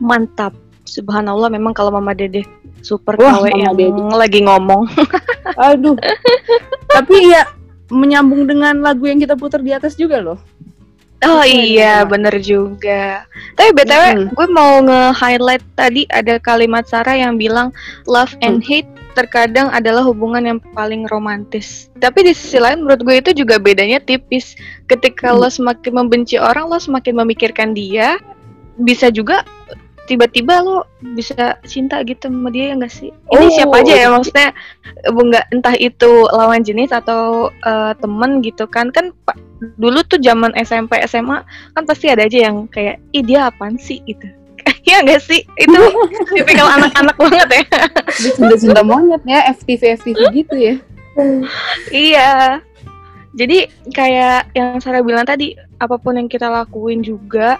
Mantap. 0.02 0.54
Subhanallah 0.86 1.50
memang 1.50 1.74
kalau 1.74 1.90
Mama 1.90 2.14
Dede 2.14 2.46
super 2.86 3.18
Wah, 3.18 3.42
KW 3.42 3.50
Mama 3.50 3.58
yang 3.58 3.76
Dede. 3.78 4.02
lagi 4.14 4.40
ngomong. 4.46 4.86
Aduh. 5.58 5.98
Tapi 6.90 7.16
ya 7.34 7.50
menyambung 7.90 8.46
dengan 8.50 8.82
lagu 8.82 9.06
yang 9.10 9.18
kita 9.18 9.34
putar 9.38 9.62
di 9.62 9.74
atas 9.74 9.98
juga 9.98 10.22
loh. 10.22 10.38
Oh 11.24 11.42
Sesuai 11.42 11.48
iya, 11.72 12.04
dengan- 12.04 12.10
bener 12.12 12.36
juga. 12.44 13.24
Tapi 13.56 13.70
BTW, 13.72 14.04
Mm-mm. 14.04 14.28
gue 14.36 14.48
mau 14.52 14.84
nge-highlight 14.84 15.64
tadi 15.74 16.04
ada 16.12 16.36
kalimat 16.38 16.84
Sarah 16.86 17.16
yang 17.16 17.40
bilang 17.40 17.72
love 18.04 18.36
and 18.44 18.60
Mm. 18.60 18.68
hate 18.68 18.92
terkadang 19.16 19.72
adalah 19.72 20.04
hubungan 20.04 20.44
yang 20.44 20.60
paling 20.76 21.08
romantis. 21.08 21.88
Tapi 21.98 22.28
di 22.28 22.34
sisi 22.36 22.60
lain 22.60 22.84
menurut 22.84 23.00
gue 23.00 23.16
itu 23.16 23.32
juga 23.32 23.56
bedanya 23.56 24.04
tipis. 24.04 24.60
Ketika 24.86 25.32
Mm. 25.32 25.40
lo 25.40 25.48
semakin 25.48 25.92
membenci 26.04 26.36
orang, 26.36 26.68
lo 26.68 26.76
semakin 26.76 27.24
memikirkan 27.24 27.72
dia, 27.72 28.20
bisa 28.76 29.08
juga 29.08 29.48
tiba-tiba 30.06 30.62
lo 30.62 30.86
bisa 31.18 31.58
cinta 31.66 32.02
gitu 32.06 32.30
sama 32.30 32.54
dia 32.54 32.72
ya 32.72 32.74
nggak 32.78 32.94
sih? 32.94 33.10
Ini 33.10 33.46
Oh, 33.46 33.52
siapa 33.52 33.76
aja 33.82 33.94
ya 33.94 34.08
maksudnya 34.14 34.50
nggak 35.06 35.46
entah 35.50 35.76
itu 35.78 36.12
lawan 36.30 36.62
jenis 36.62 36.94
atau 36.94 37.50
eh, 37.52 37.94
temen 37.98 38.42
gitu 38.46 38.70
kan. 38.70 38.94
Kan 38.94 39.12
pa- 39.26 39.38
dulu 39.82 40.06
tuh 40.06 40.22
zaman 40.22 40.54
SMP 40.62 41.02
SMA 41.10 41.42
kan 41.74 41.84
pasti 41.84 42.10
ada 42.10 42.26
aja 42.26 42.50
yang 42.50 42.70
kayak 42.70 43.02
ih 43.12 43.26
dia 43.26 43.50
apaan 43.50 43.76
sih? 43.76 44.02
gitu. 44.06 44.26
Iya 44.86 45.02
nggak 45.02 45.22
sih? 45.26 45.42
Itu 45.58 45.82
tipikal 46.38 46.70
anak-anak 46.70 47.18
banget 47.18 47.50
ya. 47.50 47.64
Cinta-cinta 48.14 48.82
monyet 48.86 49.22
ya, 49.26 49.50
FTV 49.58 49.98
FTV 49.98 50.20
gitu 50.46 50.56
ya. 50.58 50.76
iya. 51.90 52.62
Jadi 53.36 53.68
kayak 53.92 54.54
yang 54.56 54.80
Sarah 54.80 55.04
bilang 55.04 55.28
tadi 55.28 55.58
apa 55.76 56.00
pun 56.00 56.16
yang 56.16 56.30
kita 56.32 56.48
lakuin 56.48 57.04
juga 57.04 57.60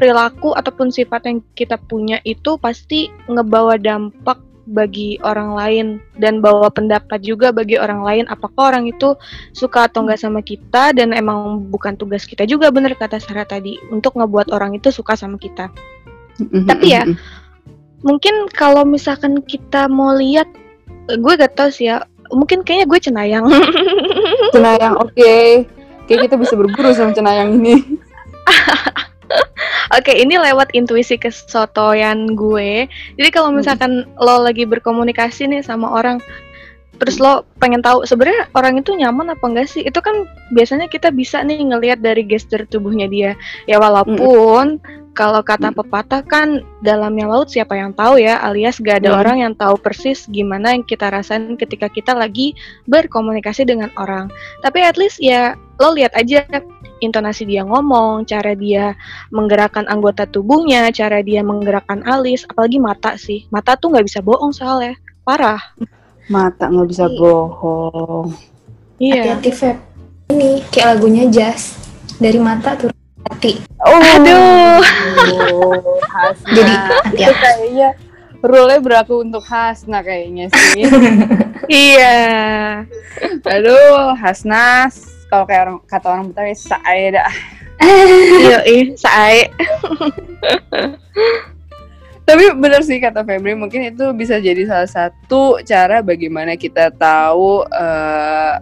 perilaku 0.00 0.56
ataupun 0.56 0.88
sifat 0.88 1.28
yang 1.28 1.38
kita 1.52 1.76
punya 1.76 2.24
itu 2.24 2.56
pasti 2.56 3.12
ngebawa 3.28 3.76
dampak 3.76 4.40
bagi 4.70 5.20
orang 5.26 5.52
lain 5.52 5.86
dan 6.16 6.40
bawa 6.40 6.72
pendapat 6.72 7.20
juga 7.20 7.52
bagi 7.52 7.76
orang 7.76 8.00
lain 8.06 8.24
apakah 8.32 8.72
orang 8.72 8.88
itu 8.88 9.12
suka 9.52 9.90
atau 9.90 10.06
enggak 10.06 10.22
sama 10.22 10.40
kita 10.40 10.96
dan 10.96 11.12
emang 11.12 11.68
bukan 11.68 11.98
tugas 11.98 12.24
kita 12.24 12.48
juga 12.48 12.72
bener 12.72 12.96
kata 12.96 13.20
Sarah 13.20 13.44
tadi 13.44 13.76
untuk 13.92 14.16
ngebuat 14.16 14.48
orang 14.54 14.72
itu 14.78 14.88
suka 14.88 15.18
sama 15.18 15.36
kita 15.36 15.68
Tapi 16.40 16.86
ya, 16.88 17.04
mungkin 18.00 18.48
kalau 18.56 18.88
misalkan 18.88 19.44
kita 19.44 19.92
mau 19.92 20.16
lihat 20.16 20.48
gue 21.10 21.32
gak 21.36 21.52
tau 21.52 21.68
sih 21.68 21.92
ya 21.92 22.00
mungkin 22.32 22.64
kayaknya 22.64 22.86
gue 22.88 23.00
cenayang 23.02 23.44
Cenayang 24.54 24.94
oke. 24.98 25.34
Kayak 26.08 26.20
kita 26.26 26.34
bisa 26.40 26.54
berburu 26.58 26.90
sama 26.90 27.14
cenayang 27.14 27.54
ini. 27.60 27.74
Oke, 29.96 30.12
ini 30.14 30.38
lewat 30.38 30.74
intuisi 30.74 31.18
kesotoyan 31.18 32.34
gue. 32.34 32.86
Jadi 33.18 33.28
kalau 33.30 33.50
misalkan 33.54 34.06
lo 34.18 34.42
lagi 34.42 34.66
berkomunikasi 34.66 35.50
nih 35.50 35.62
sama 35.62 35.90
orang, 35.90 36.18
terus 37.00 37.16
lo 37.16 37.48
pengen 37.58 37.80
tahu 37.80 38.04
sebenarnya 38.04 38.50
orang 38.52 38.76
itu 38.78 38.92
nyaman 38.92 39.32
apa 39.32 39.44
enggak 39.46 39.68
sih? 39.70 39.82
Itu 39.82 40.04
kan 40.04 40.28
biasanya 40.52 40.86
kita 40.90 41.10
bisa 41.14 41.40
nih 41.42 41.64
ngelihat 41.64 42.04
dari 42.04 42.22
gestur 42.26 42.66
tubuhnya 42.68 43.08
dia. 43.08 43.32
Ya 43.64 43.80
walaupun 43.80 44.78
kalau 45.10 45.42
kata 45.42 45.74
pepatah 45.74 46.22
kan 46.22 46.62
dalamnya 46.86 47.26
laut 47.26 47.50
siapa 47.50 47.74
yang 47.74 47.90
tahu 47.98 48.22
ya, 48.22 48.38
alias 48.46 48.78
gak 48.78 49.02
ada 49.02 49.10
Mm. 49.10 49.20
orang 49.20 49.36
yang 49.42 49.52
tahu 49.58 49.74
persis 49.74 50.24
gimana 50.30 50.70
yang 50.70 50.86
kita 50.86 51.10
rasain 51.10 51.58
ketika 51.58 51.90
kita 51.90 52.14
lagi 52.14 52.54
berkomunikasi 52.86 53.66
dengan 53.66 53.90
orang. 53.98 54.30
Tapi 54.62 54.78
at 54.86 54.94
least 54.94 55.18
ya 55.18 55.58
lo 55.82 55.98
lihat 55.98 56.14
aja 56.14 56.46
intonasi 57.00 57.44
dia 57.44 57.64
ngomong, 57.64 58.24
cara 58.24 58.52
dia 58.52 58.94
menggerakkan 59.28 59.84
anggota 59.84 60.24
tubuhnya, 60.24 60.88
cara 60.92 61.20
dia 61.20 61.40
menggerakkan 61.40 62.04
alis, 62.04 62.44
apalagi 62.44 62.76
mata 62.76 63.16
sih. 63.16 63.48
Mata 63.48 63.74
tuh 63.74 63.90
nggak 63.90 64.06
bisa 64.06 64.20
bohong 64.20 64.52
soalnya, 64.52 64.94
parah. 65.20 65.60
Mata 66.28 66.68
nggak 66.68 66.88
bisa 66.88 67.04
Iya. 67.04 67.16
bohong. 67.16 68.26
Iya. 69.00 69.14
hati-hati 69.34 69.50
Feb 69.50 69.76
ini 70.30 70.60
kayak 70.68 70.86
lagunya 70.94 71.24
Jazz 71.26 71.74
dari 72.20 72.36
mata 72.36 72.76
turun 72.76 72.92
ke 72.92 73.28
hati 73.32 73.52
Oh, 73.80 73.96
Aduh. 73.96 74.78
Hasna. 76.06 76.52
Jadi, 76.52 76.70
itu 76.70 76.94
hati-hati. 77.02 77.40
kayaknya 77.40 77.88
rule 78.40 78.76
berlaku 78.78 79.14
untuk 79.20 79.40
Hasna 79.42 80.00
kayaknya 80.00 80.52
sih. 80.52 80.84
Iya. 81.70 82.18
Aduh, 83.46 84.10
Hasnas. 84.18 85.19
Kalau 85.30 85.46
kayak 85.46 85.62
orang 85.70 85.78
kata 85.86 86.06
orang 86.10 86.26
Betawi, 86.34 86.58
saya 86.58 87.22
dah. 87.22 87.34
Iya, 87.80 88.60
sae. 88.92 89.48
Tapi 92.28 92.44
benar 92.54 92.84
sih 92.84 93.00
kata 93.00 93.24
Febri, 93.24 93.56
mungkin 93.56 93.88
itu 93.90 94.04
bisa 94.14 94.38
jadi 94.38 94.62
salah 94.68 94.86
satu 94.86 95.58
cara 95.64 96.04
bagaimana 96.04 96.54
kita 96.54 96.92
tahu 96.94 97.66
eh, 97.66 98.54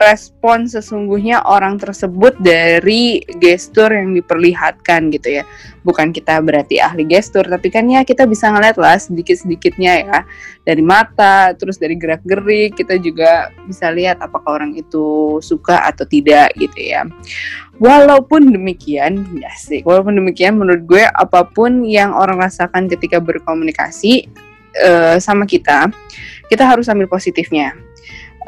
respon 0.00 0.64
sesungguhnya 0.64 1.44
orang 1.44 1.76
tersebut 1.76 2.32
dari 2.40 3.20
gestur 3.36 3.92
yang 3.92 4.16
diperlihatkan 4.16 5.12
gitu 5.12 5.40
ya. 5.40 5.44
Bukan 5.84 6.16
kita 6.16 6.40
berarti 6.40 6.80
ahli 6.80 7.04
gestur, 7.04 7.44
tapi 7.44 7.68
kan 7.68 7.84
ya 7.84 8.00
kita 8.00 8.24
bisa 8.24 8.48
ngeliat 8.48 8.80
lah 8.80 8.96
sedikit-sedikitnya 8.96 9.92
ya. 10.08 10.18
Dari 10.64 10.80
mata, 10.80 11.52
terus 11.52 11.76
dari 11.76 12.00
gerak-gerik, 12.00 12.80
kita 12.80 12.96
juga 12.96 13.52
bisa 13.68 13.92
lihat 13.92 14.24
apakah 14.24 14.64
orang 14.64 14.72
itu 14.72 15.36
suka 15.44 15.84
atau 15.84 16.08
tidak 16.08 16.56
gitu 16.56 16.80
ya. 16.80 17.04
Walaupun 17.76 18.48
demikian, 18.56 19.24
ya 19.36 19.52
sih, 19.56 19.84
walaupun 19.84 20.16
demikian 20.16 20.56
menurut 20.56 20.84
gue 20.88 21.04
apa 21.04 21.44
pun 21.44 21.84
yang 21.84 22.16
orang 22.16 22.40
rasakan 22.40 22.88
ketika 22.88 23.20
berkomunikasi 23.20 24.28
eh, 24.80 25.16
sama 25.20 25.44
kita, 25.44 25.92
kita 26.48 26.64
harus 26.64 26.88
ambil 26.88 27.08
positifnya. 27.08 27.76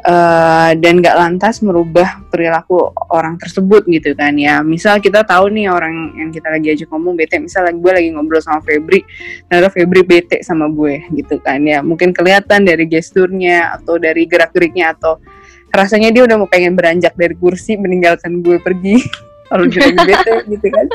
Eh, 0.02 0.72
dan 0.82 0.98
gak 0.98 1.14
lantas 1.14 1.62
merubah 1.62 2.26
perilaku 2.26 2.90
orang 3.14 3.38
tersebut 3.38 3.86
gitu 3.86 4.18
kan 4.18 4.34
ya. 4.34 4.58
Misal 4.58 4.98
kita 4.98 5.22
tahu 5.22 5.54
nih 5.54 5.70
orang 5.70 6.18
yang 6.18 6.34
kita 6.34 6.50
lagi 6.50 6.74
ajak 6.74 6.90
ngomong 6.90 7.14
bete, 7.14 7.38
misal 7.38 7.70
gue 7.70 7.92
lagi 7.94 8.10
ngobrol 8.10 8.42
sama 8.42 8.58
Febri, 8.66 9.06
ternyata 9.46 9.70
Febri 9.70 10.02
bete 10.02 10.42
sama 10.42 10.66
gue 10.66 11.06
gitu 11.14 11.38
kan 11.38 11.62
ya. 11.62 11.86
Mungkin 11.86 12.10
kelihatan 12.10 12.66
dari 12.66 12.90
gesturnya 12.90 13.78
atau 13.78 13.94
dari 13.94 14.26
gerak-geriknya 14.26 14.90
atau 14.98 15.22
rasanya 15.70 16.10
dia 16.10 16.26
udah 16.26 16.34
mau 16.34 16.50
pengen 16.50 16.74
beranjak 16.74 17.14
dari 17.14 17.38
kursi 17.38 17.78
meninggalkan 17.78 18.42
gue 18.42 18.58
pergi 18.58 18.98
kalau 19.54 19.70
dia 19.70 19.86
lagi 19.86 20.02
bete 20.02 20.32
gitu 20.50 20.66
kan 20.66 20.86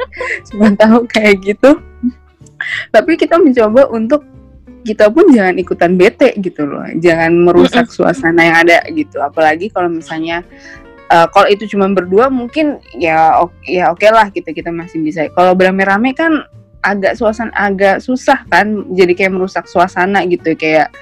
cuma 0.52 0.68
tahu 0.76 0.98
kayak 1.10 1.42
gitu 1.42 1.80
tapi 2.92 3.18
kita 3.18 3.42
mencoba 3.42 3.90
untuk 3.90 4.22
kita 4.84 5.10
pun 5.10 5.30
jangan 5.34 5.56
ikutan 5.58 5.96
bete 5.96 6.36
gitu 6.38 6.68
loh. 6.68 6.84
Jangan 6.98 7.32
merusak 7.34 7.90
suasana 7.90 8.42
yang 8.44 8.58
ada 8.68 8.84
gitu. 8.92 9.18
Apalagi 9.22 9.72
kalau 9.74 9.90
misalnya 9.90 10.44
eh, 11.10 11.28
kalau 11.32 11.48
itu 11.48 11.66
cuma 11.72 11.88
berdua 11.90 12.28
mungkin 12.28 12.82
ya 12.98 13.42
oke 13.42 13.56
ya 13.66 13.90
oke 13.90 14.06
lah 14.10 14.30
gitu 14.34 14.50
kita 14.52 14.70
masih 14.70 15.02
bisa. 15.02 15.28
Kalau 15.34 15.56
beramai-ramai 15.58 16.14
kan 16.14 16.46
agak 16.86 17.18
suasana 17.18 17.52
agak 17.58 18.00
susah 18.00 18.46
kan 18.48 18.86
jadi 18.94 19.12
kayak 19.18 19.34
merusak 19.34 19.66
suasana 19.66 20.24
gitu. 20.30 20.54
Kayak 20.54 20.94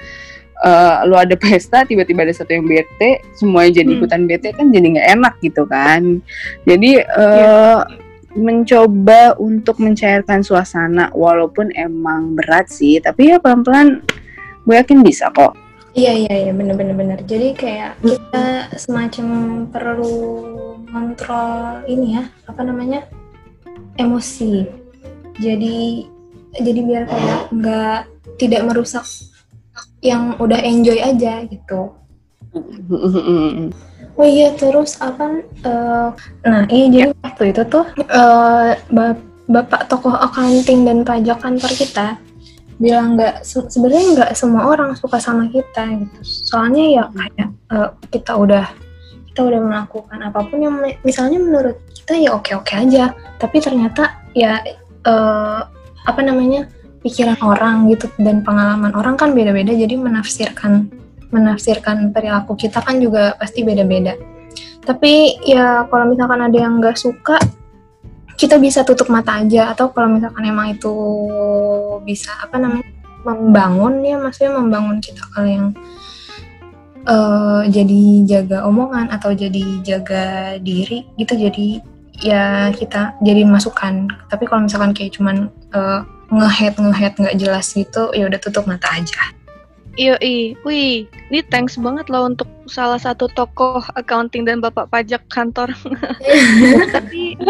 uh, 0.64 1.04
lu 1.04 1.16
ada 1.18 1.36
pesta 1.36 1.84
tiba-tiba 1.84 2.24
ada 2.24 2.32
satu 2.32 2.56
yang 2.56 2.64
bete 2.64 3.20
semuanya 3.36 3.82
jadi 3.82 3.90
Hmm. 3.92 3.98
ikutan 4.00 4.22
bete 4.24 4.48
kan 4.56 4.66
jadi 4.72 4.86
nggak 4.96 5.08
enak 5.20 5.34
gitu 5.44 5.62
kan. 5.68 6.02
Jadi 6.64 6.90
uh, 7.02 7.80
mencoba 8.36 9.34
untuk 9.40 9.80
mencairkan 9.80 10.44
suasana 10.44 11.08
walaupun 11.16 11.72
emang 11.72 12.36
berat 12.36 12.68
sih 12.68 13.00
tapi 13.00 13.32
ya 13.32 13.40
pelan-pelan 13.40 14.04
gue 14.68 14.74
yakin 14.76 15.00
bisa 15.00 15.32
kok 15.32 15.56
Iya 15.96 16.12
iya 16.12 16.34
iya 16.44 16.52
bener 16.52 16.76
bener 16.76 16.92
bener. 16.92 17.18
Jadi 17.24 17.56
kayak 17.56 17.96
kita 18.04 18.68
semacam 18.76 19.28
perlu 19.72 20.44
kontrol 20.92 21.80
ini 21.88 22.20
ya 22.20 22.28
apa 22.44 22.60
namanya 22.60 23.08
emosi. 23.96 24.68
Jadi 25.40 26.04
jadi 26.52 26.80
biar 26.84 27.02
kayak 27.08 27.40
nggak 27.48 28.00
tidak 28.36 28.62
merusak 28.68 29.08
yang 30.04 30.36
udah 30.36 30.60
enjoy 30.60 31.00
aja 31.00 31.48
gitu. 31.48 31.96
Oh 34.16 34.24
iya 34.24 34.48
terus 34.56 34.96
apa? 34.96 35.44
eh, 35.44 36.08
nah 36.48 36.64
iya 36.72 36.86
jadi 36.88 37.10
waktu 37.20 37.42
itu 37.52 37.62
tuh 37.68 37.84
eh, 38.00 38.72
bap- 38.88 39.24
bapak 39.46 39.86
tokoh 39.92 40.16
accounting 40.16 40.88
dan 40.88 41.04
pajak 41.04 41.38
kantor 41.38 41.72
kita 41.76 42.16
bilang 42.80 43.16
nggak 43.16 43.40
se- 43.44 43.68
sebenarnya 43.68 44.04
nggak 44.16 44.30
semua 44.36 44.72
orang 44.72 44.96
suka 44.96 45.20
sama 45.20 45.48
kita 45.52 45.84
gitu. 46.00 46.18
Soalnya 46.24 46.84
ya 46.88 47.04
kayak 47.12 47.48
eh, 47.72 47.90
kita 48.08 48.32
udah 48.36 48.64
kita 49.32 49.40
udah 49.52 49.60
melakukan 49.60 50.18
apa 50.24 50.40
pun 50.48 50.58
yang 50.64 50.80
misalnya 51.04 51.36
menurut 51.36 51.76
kita 51.92 52.16
ya 52.16 52.32
oke 52.32 52.56
oke 52.56 52.72
aja, 52.72 53.12
tapi 53.36 53.60
ternyata 53.60 54.16
ya 54.32 54.64
eh, 55.04 55.60
apa 56.08 56.20
namanya 56.24 56.72
pikiran 57.04 57.36
orang 57.44 57.86
gitu 57.92 58.08
dan 58.18 58.40
pengalaman 58.40 58.96
orang 58.96 59.14
kan 59.20 59.36
beda-beda 59.36 59.76
jadi 59.76 59.94
menafsirkan 59.94 60.88
menafsirkan 61.36 62.10
perilaku 62.16 62.56
kita 62.56 62.80
kan 62.80 62.96
juga 62.96 63.36
pasti 63.36 63.60
beda-beda. 63.60 64.16
Tapi 64.86 65.42
ya 65.42 65.84
kalau 65.90 66.08
misalkan 66.08 66.40
ada 66.46 66.56
yang 66.56 66.78
nggak 66.78 66.96
suka, 66.96 67.36
kita 68.38 68.56
bisa 68.62 68.86
tutup 68.86 69.10
mata 69.10 69.42
aja. 69.42 69.74
Atau 69.74 69.90
kalau 69.90 70.08
misalkan 70.08 70.46
emang 70.46 70.78
itu 70.78 70.94
bisa 72.06 72.30
apa 72.38 72.56
namanya 72.56 72.86
membangun 73.26 74.00
ya, 74.06 74.16
maksudnya 74.16 74.54
membangun 74.54 75.02
kita 75.02 75.26
kalau 75.34 75.48
yang 75.50 75.66
eh, 77.02 77.62
jadi 77.66 78.02
jaga 78.24 78.62
omongan 78.64 79.10
atau 79.10 79.34
jadi 79.34 79.82
jaga 79.82 80.56
diri 80.62 81.02
gitu. 81.18 81.34
Jadi 81.34 81.82
ya 82.22 82.70
kita 82.70 83.18
jadi 83.26 83.42
masukan. 83.42 84.06
Tapi 84.30 84.46
kalau 84.46 84.70
misalkan 84.70 84.94
kayak 84.94 85.18
cuman 85.18 85.50
eh, 85.74 86.00
nge-head 86.30 86.78
nge-head 86.78 87.14
nggak 87.18 87.36
jelas 87.42 87.74
gitu, 87.74 88.14
ya 88.14 88.30
udah 88.30 88.38
tutup 88.38 88.70
mata 88.70 88.86
aja. 88.94 89.34
Iya, 89.96 90.20
wih, 90.60 91.08
ini 91.08 91.40
thanks 91.48 91.80
banget 91.80 92.12
loh 92.12 92.28
untuk 92.28 92.44
salah 92.68 93.00
satu 93.00 93.32
tokoh 93.32 93.80
accounting 93.96 94.44
dan 94.44 94.60
bapak 94.60 94.92
pajak 94.92 95.24
kantor. 95.32 95.72
Tapi 96.96 97.40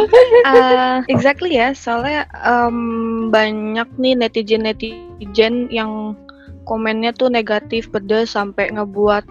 uh, 0.47 1.03
exactly 1.11 1.59
ya, 1.59 1.75
soalnya 1.75 2.31
um, 2.47 3.29
banyak 3.35 3.91
nih 3.99 4.15
netizen 4.15 4.63
netizen 4.63 5.67
yang 5.75 6.15
komennya 6.71 7.11
tuh 7.19 7.27
negatif, 7.27 7.91
pedes 7.91 8.39
sampai 8.39 8.71
ngebuat 8.71 9.27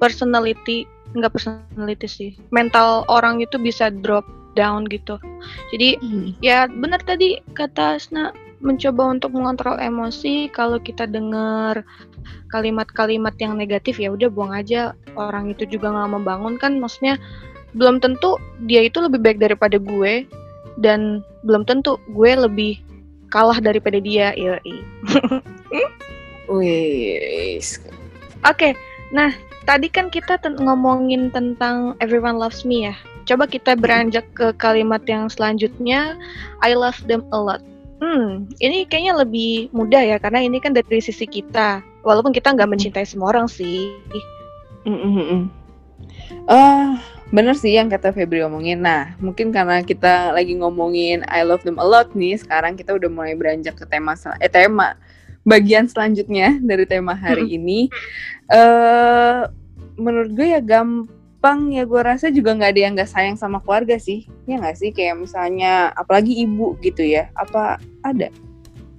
personality 0.00 0.88
nggak 1.16 1.32
personality 1.32 2.08
sih, 2.08 2.30
mental 2.52 3.04
orang 3.08 3.40
itu 3.44 3.60
bisa 3.60 3.92
drop 3.92 4.24
down 4.56 4.88
gitu. 4.88 5.20
Jadi 5.72 6.00
ya 6.40 6.64
benar 6.68 7.04
tadi 7.04 7.40
kata 7.52 8.00
Asna 8.00 8.32
mencoba 8.64 9.12
untuk 9.12 9.36
mengontrol 9.36 9.76
emosi 9.76 10.48
kalau 10.48 10.80
kita 10.80 11.04
dengar 11.04 11.84
kalimat-kalimat 12.52 13.34
yang 13.38 13.58
negatif 13.58 13.98
ya 13.98 14.12
udah 14.12 14.28
buang 14.30 14.52
aja 14.54 14.94
orang 15.16 15.50
itu 15.50 15.66
juga 15.66 15.92
nggak 15.92 16.10
membangun 16.16 16.54
kan 16.60 16.78
maksudnya 16.78 17.18
belum 17.76 18.00
tentu 18.00 18.40
dia 18.64 18.86
itu 18.86 19.02
lebih 19.02 19.20
baik 19.20 19.38
daripada 19.42 19.76
gue 19.76 20.24
dan 20.80 21.24
belum 21.44 21.64
tentu 21.68 22.00
gue 22.12 22.32
lebih 22.36 22.80
kalah 23.28 23.58
daripada 23.58 24.00
dia 24.00 24.32
ya 24.36 24.56
Wih, 26.46 27.58
Oke, 28.46 28.78
nah 29.10 29.34
tadi 29.66 29.90
kan 29.90 30.06
kita 30.06 30.38
ten- 30.38 30.62
ngomongin 30.62 31.34
tentang 31.34 31.98
everyone 31.98 32.38
loves 32.38 32.62
me 32.62 32.86
ya. 32.86 32.94
Coba 33.26 33.50
kita 33.50 33.74
beranjak 33.74 34.22
ke 34.38 34.54
kalimat 34.54 35.02
yang 35.10 35.26
selanjutnya, 35.26 36.14
I 36.62 36.78
love 36.78 37.02
them 37.10 37.26
a 37.34 37.38
lot. 37.42 37.58
Hmm, 37.98 38.46
ini 38.62 38.86
kayaknya 38.86 39.26
lebih 39.26 39.74
mudah 39.74 39.98
ya 39.98 40.16
karena 40.22 40.46
ini 40.46 40.62
kan 40.62 40.70
dari 40.70 41.02
sisi 41.02 41.26
kita. 41.26 41.82
Walaupun 42.06 42.30
kita 42.30 42.54
nggak 42.54 42.70
mencintai 42.70 43.02
semua 43.02 43.34
orang 43.34 43.50
sih. 43.50 43.90
Mm-mm-mm. 44.86 45.50
Ah, 46.46 47.02
bener 47.34 47.58
sih 47.58 47.74
yang 47.74 47.90
kata 47.90 48.14
Febri 48.14 48.46
omongin. 48.46 48.78
Nah, 48.86 49.18
mungkin 49.18 49.50
karena 49.50 49.82
kita 49.82 50.30
lagi 50.30 50.54
ngomongin 50.54 51.26
I 51.26 51.42
love 51.42 51.66
them 51.66 51.82
a 51.82 51.86
lot 51.86 52.14
nih, 52.14 52.38
sekarang 52.38 52.78
kita 52.78 52.94
udah 52.94 53.10
mulai 53.10 53.34
beranjak 53.34 53.74
ke 53.74 53.84
tema 53.90 54.14
eh 54.38 54.46
tema 54.46 54.94
bagian 55.42 55.90
selanjutnya 55.90 56.62
dari 56.62 56.86
tema 56.86 57.18
hari 57.18 57.58
ini. 57.58 57.90
Eh, 58.54 59.42
menurut 59.98 60.30
gue 60.30 60.54
ya 60.54 60.62
gampang 60.62 61.74
ya 61.74 61.82
gue 61.82 62.00
rasa 62.06 62.30
juga 62.30 62.54
nggak 62.54 62.70
ada 62.70 62.80
yang 62.86 62.92
nggak 62.94 63.10
sayang 63.10 63.34
sama 63.34 63.58
keluarga 63.58 63.98
sih, 63.98 64.30
ya 64.46 64.62
nggak 64.62 64.78
sih? 64.78 64.94
Kayak 64.94 65.26
misalnya 65.26 65.90
apalagi 65.98 66.38
ibu 66.38 66.78
gitu 66.86 67.02
ya, 67.02 67.26
apa 67.34 67.82
ada? 68.06 68.30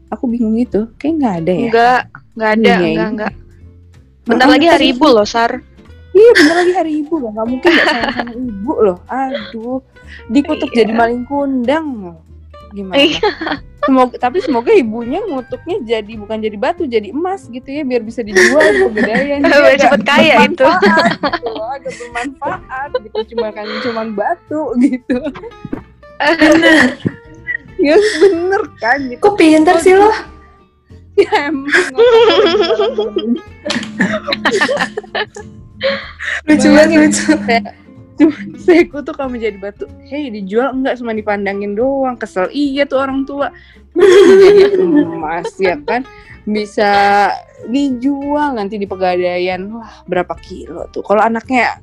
Aku 0.07 0.23
bingung 0.31 0.55
gitu, 0.55 0.87
kayak 0.95 1.13
nggak 1.19 1.35
ada 1.43 1.51
ya. 1.51 1.67
Enggak, 1.67 2.01
nggak 2.33 2.51
ada, 2.55 2.63
Iya, 2.63 2.75
enggak, 2.77 2.91
iya. 2.95 3.05
enggak. 3.11 3.33
Bentar 4.27 4.45
Makanya 4.47 4.53
lagi 4.55 4.67
hari 4.71 4.85
ibu 4.91 5.05
loh, 5.07 5.27
Sar. 5.27 5.51
Iya 6.17 6.31
bener 6.33 6.55
lagi 6.57 6.73
hari 6.73 6.91
ibu 7.05 7.13
loh, 7.21 7.29
nggak 7.29 7.47
mungkin 7.47 7.69
gak 7.69 7.85
sayang 7.85 8.13
sama 8.15 8.33
ibu 8.33 8.73
loh. 8.81 8.97
Aduh, 9.05 9.79
dikutuk 10.27 10.69
Iya. 10.73 10.77
jadi 10.83 10.91
maling 10.97 11.23
kundang. 11.29 11.87
Gimana? 12.73 12.97
Semoga, 13.77 14.15
tapi 14.19 14.43
semoga 14.43 14.71
ibunya 14.75 15.23
ngutuknya 15.23 15.77
jadi 15.85 16.11
bukan 16.19 16.43
jadi 16.43 16.57
batu, 16.59 16.83
jadi 16.83 17.13
emas 17.15 17.47
gitu 17.47 17.63
ya, 17.63 17.87
biar 17.87 18.03
bisa 18.03 18.19
dijual. 18.19 18.59
Dia 18.91 19.39
Biar 19.39 19.39
agak 19.39 19.79
cepet 19.79 20.01
kaya 20.03 20.33
itu. 20.43 20.65
bermanfaat 20.67 21.07
Gitu, 21.37 21.51
agak 21.55 21.93
bermanfaat 21.95 22.89
gitu, 22.99 23.19
cuma 23.31 23.47
kan 23.55 23.67
cuman 23.85 24.07
batu 24.11 24.61
gitu. 24.81 25.17
Bener. 26.41 26.97
Ya 27.77 27.95
bener 28.21 28.63
kan 28.81 28.99
gitu. 29.09 29.21
Kok 29.21 29.35
pinter 29.37 29.77
sih 29.81 29.93
lo? 29.93 30.09
Ya 31.17 31.49
emang. 31.49 31.65
Lucu 36.45 36.67
banget 36.77 37.09
lucu. 37.09 37.33
saya 38.57 38.81
kutuk 38.89 39.13
kamu 39.13 39.37
jadi 39.37 39.57
batu 39.61 39.85
hei 40.09 40.33
dijual 40.33 40.73
enggak 40.73 40.97
cuma 40.97 41.13
dipandangin 41.13 41.77
doang 41.77 42.17
kesel 42.17 42.49
iya 42.49 42.89
tuh 42.89 43.05
orang 43.05 43.29
tua 43.29 43.53
emas 43.93 45.53
ya 45.61 45.77
kan 45.85 46.01
bisa 46.47 46.89
dijual 47.69 48.57
nanti 48.57 48.81
di 48.81 48.89
pegadaian 48.89 49.69
wah 49.69 50.01
berapa 50.09 50.33
kilo 50.41 50.89
tuh 50.89 51.05
kalau 51.05 51.21
anaknya 51.21 51.77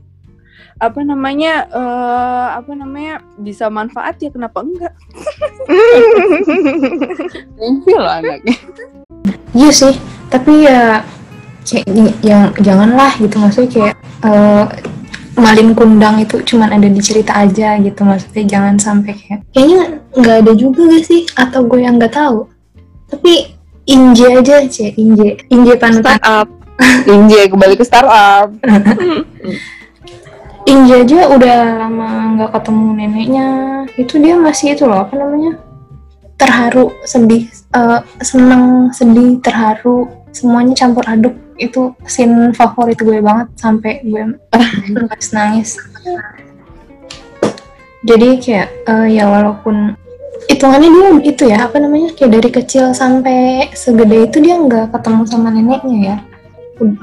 apa 0.83 1.01
namanya 1.07 1.71
eh 1.71 2.47
apa 2.59 2.73
namanya 2.75 3.23
bisa 3.39 3.71
manfaat 3.71 4.19
ya 4.19 4.31
kenapa 4.31 4.63
enggak? 4.63 4.95
Enggak 7.59 7.99
loh 7.99 8.13
anaknya 8.13 8.57
Iya 9.55 9.71
sih, 9.71 9.95
tapi 10.35 10.67
ya 10.67 11.07
kayak 11.63 11.87
yang 12.27 12.51
janganlah 12.59 13.15
gitu 13.23 13.39
maksudnya 13.39 13.71
kayak 13.71 13.97
eh, 14.27 14.65
malin 15.39 15.75
kundang 15.79 16.19
itu 16.19 16.43
cuman 16.43 16.75
ada 16.75 16.91
di 16.91 16.99
cerita 16.99 17.39
aja 17.39 17.79
gitu 17.79 18.03
maksudnya 18.03 18.45
jangan 18.47 18.75
sampai 18.79 19.15
kayak 19.15 19.41
kayaknya 19.55 20.03
nggak 20.19 20.37
ada 20.43 20.53
juga 20.59 20.91
gak 20.91 21.05
sih? 21.07 21.23
Atau 21.39 21.71
gue 21.71 21.87
yang 21.87 22.03
nggak 22.03 22.15
tahu. 22.19 22.51
Tapi 23.15 23.55
Inje 23.85 24.27
aja 24.27 24.65
sih 24.67 24.91
Inje. 24.99 25.39
Inje 25.53 25.79
panutan. 25.79 26.19
Startup. 26.19 26.49
Inje 27.07 27.41
kembali 27.47 27.75
ke 27.79 27.85
startup 27.87 28.51
Inje 30.65 31.05
aja 31.05 31.29
udah 31.29 31.57
lama 31.85 32.09
nggak 32.37 32.51
ketemu 32.57 32.87
neneknya. 32.97 33.49
Itu 34.01 34.17
dia 34.17 34.41
masih 34.41 34.73
itu 34.73 34.89
loh 34.89 35.05
apa 35.05 35.13
namanya? 35.13 35.61
Terharu 36.41 36.89
sedih 37.05 37.53
eh, 37.53 38.01
seneng 38.25 38.89
sedih 38.97 39.45
terharu. 39.45 40.09
Semuanya 40.33 40.73
campur 40.73 41.05
aduk. 41.05 41.37
Itu 41.61 41.93
scene 42.09 42.51
favorit 42.57 42.97
gue 42.97 43.21
banget 43.21 43.53
sampai 43.61 44.01
gue 44.09 44.41
nangis 44.97 45.29
nangis. 45.37 45.71
Jadi 48.01 48.41
kayak 48.41 48.69
eh, 48.89 49.07
ya 49.21 49.29
walaupun 49.29 50.01
hitungannya 50.49 50.89
dia 50.89 51.09
itu 51.29 51.43
ya 51.45 51.69
apa 51.69 51.77
namanya? 51.77 52.17
Kayak 52.17 52.41
dari 52.41 52.51
kecil 52.51 52.97
sampai 52.97 53.69
segede 53.77 54.33
itu 54.33 54.41
dia 54.41 54.57
nggak 54.57 54.97
ketemu 54.97 55.23
sama 55.29 55.53
neneknya 55.53 55.99
ya. 56.01 56.17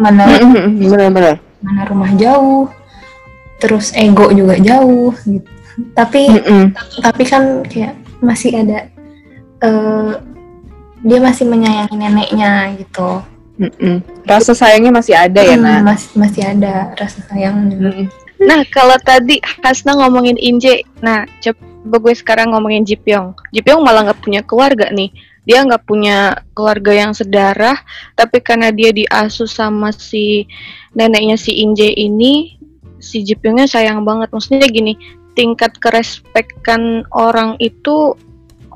Mana 0.01 0.25
benar-benar. 0.81 1.37
mana 1.61 1.85
rumah 1.85 2.09
jauh 2.17 2.65
terus 3.61 3.93
ego 3.93 4.33
juga 4.33 4.57
jauh 4.57 5.13
gitu 5.23 5.47
tapi 5.93 6.27
tapi 6.99 7.23
kan 7.23 7.61
kayak 7.63 7.93
masih 8.19 8.57
ada 8.57 8.89
eh, 9.61 10.11
dia 11.01 11.19
masih 11.21 11.45
menyayangi 11.47 11.95
neneknya 11.95 12.73
gitu 12.77 13.21
Mm-mm. 13.61 14.01
Rasa 14.25 14.57
sayangnya 14.57 14.89
masih 14.89 15.13
ada 15.13 15.37
ya, 15.45 15.53
Hmm, 15.53 15.61
Nah. 15.61 15.79
masih 15.85 16.09
masih 16.17 16.41
ada 16.41 16.97
rasa 16.97 17.21
sayangnya 17.29 17.77
Mm-mm. 17.77 18.07
Nah, 18.41 18.65
kalau 18.73 18.97
tadi 18.97 19.37
Hasna 19.61 19.93
ngomongin 19.93 20.33
Inje, 20.33 20.81
nah 20.97 21.29
coba 21.45 21.95
gue 22.01 22.13
sekarang 22.17 22.57
ngomongin 22.57 22.81
Jipyong. 22.81 23.37
Jipyong 23.53 23.85
malah 23.85 24.09
nggak 24.09 24.17
punya 24.17 24.41
keluarga 24.41 24.89
nih. 24.89 25.13
Dia 25.45 25.61
nggak 25.61 25.85
punya 25.85 26.41
keluarga 26.57 26.89
yang 27.05 27.13
sedarah, 27.13 27.77
tapi 28.17 28.41
karena 28.41 28.73
dia 28.73 28.89
diasuh 28.89 29.45
sama 29.45 29.93
si 29.93 30.49
neneknya 30.97 31.37
si 31.37 31.61
Inje 31.61 31.93
ini, 31.93 32.57
si 33.01 33.25
Jipyongnya 33.25 33.67
sayang 33.67 34.05
banget. 34.05 34.31
Maksudnya 34.31 34.69
gini, 34.69 34.95
tingkat 35.33 35.75
kerespekkan 35.81 37.03
orang 37.11 37.57
itu 37.57 38.15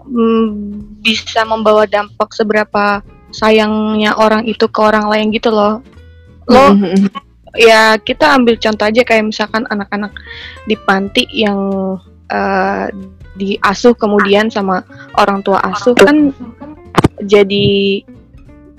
mm, 0.05 0.99
bisa 1.01 1.45
membawa 1.45 1.85
dampak 1.85 2.33
seberapa 2.33 3.01
sayangnya 3.35 4.15
orang 4.15 4.47
itu 4.47 4.65
ke 4.71 4.79
orang 4.79 5.11
lain 5.11 5.31
gitu 5.33 5.51
loh. 5.51 5.83
Lo 6.47 6.73
Mm-mm. 6.73 7.09
ya 7.55 7.95
kita 7.99 8.35
ambil 8.35 8.59
contoh 8.59 8.85
aja 8.85 9.01
kayak 9.03 9.31
misalkan 9.31 9.63
anak-anak 9.71 10.11
di 10.67 10.75
panti 10.75 11.23
yang 11.31 11.59
eh, 12.31 12.87
diasuh 13.35 13.95
kemudian 13.95 14.47
sama 14.47 14.83
orang 15.19 15.43
tua 15.43 15.59
asuh 15.63 15.95
kan 15.95 16.31
jadi 17.19 17.67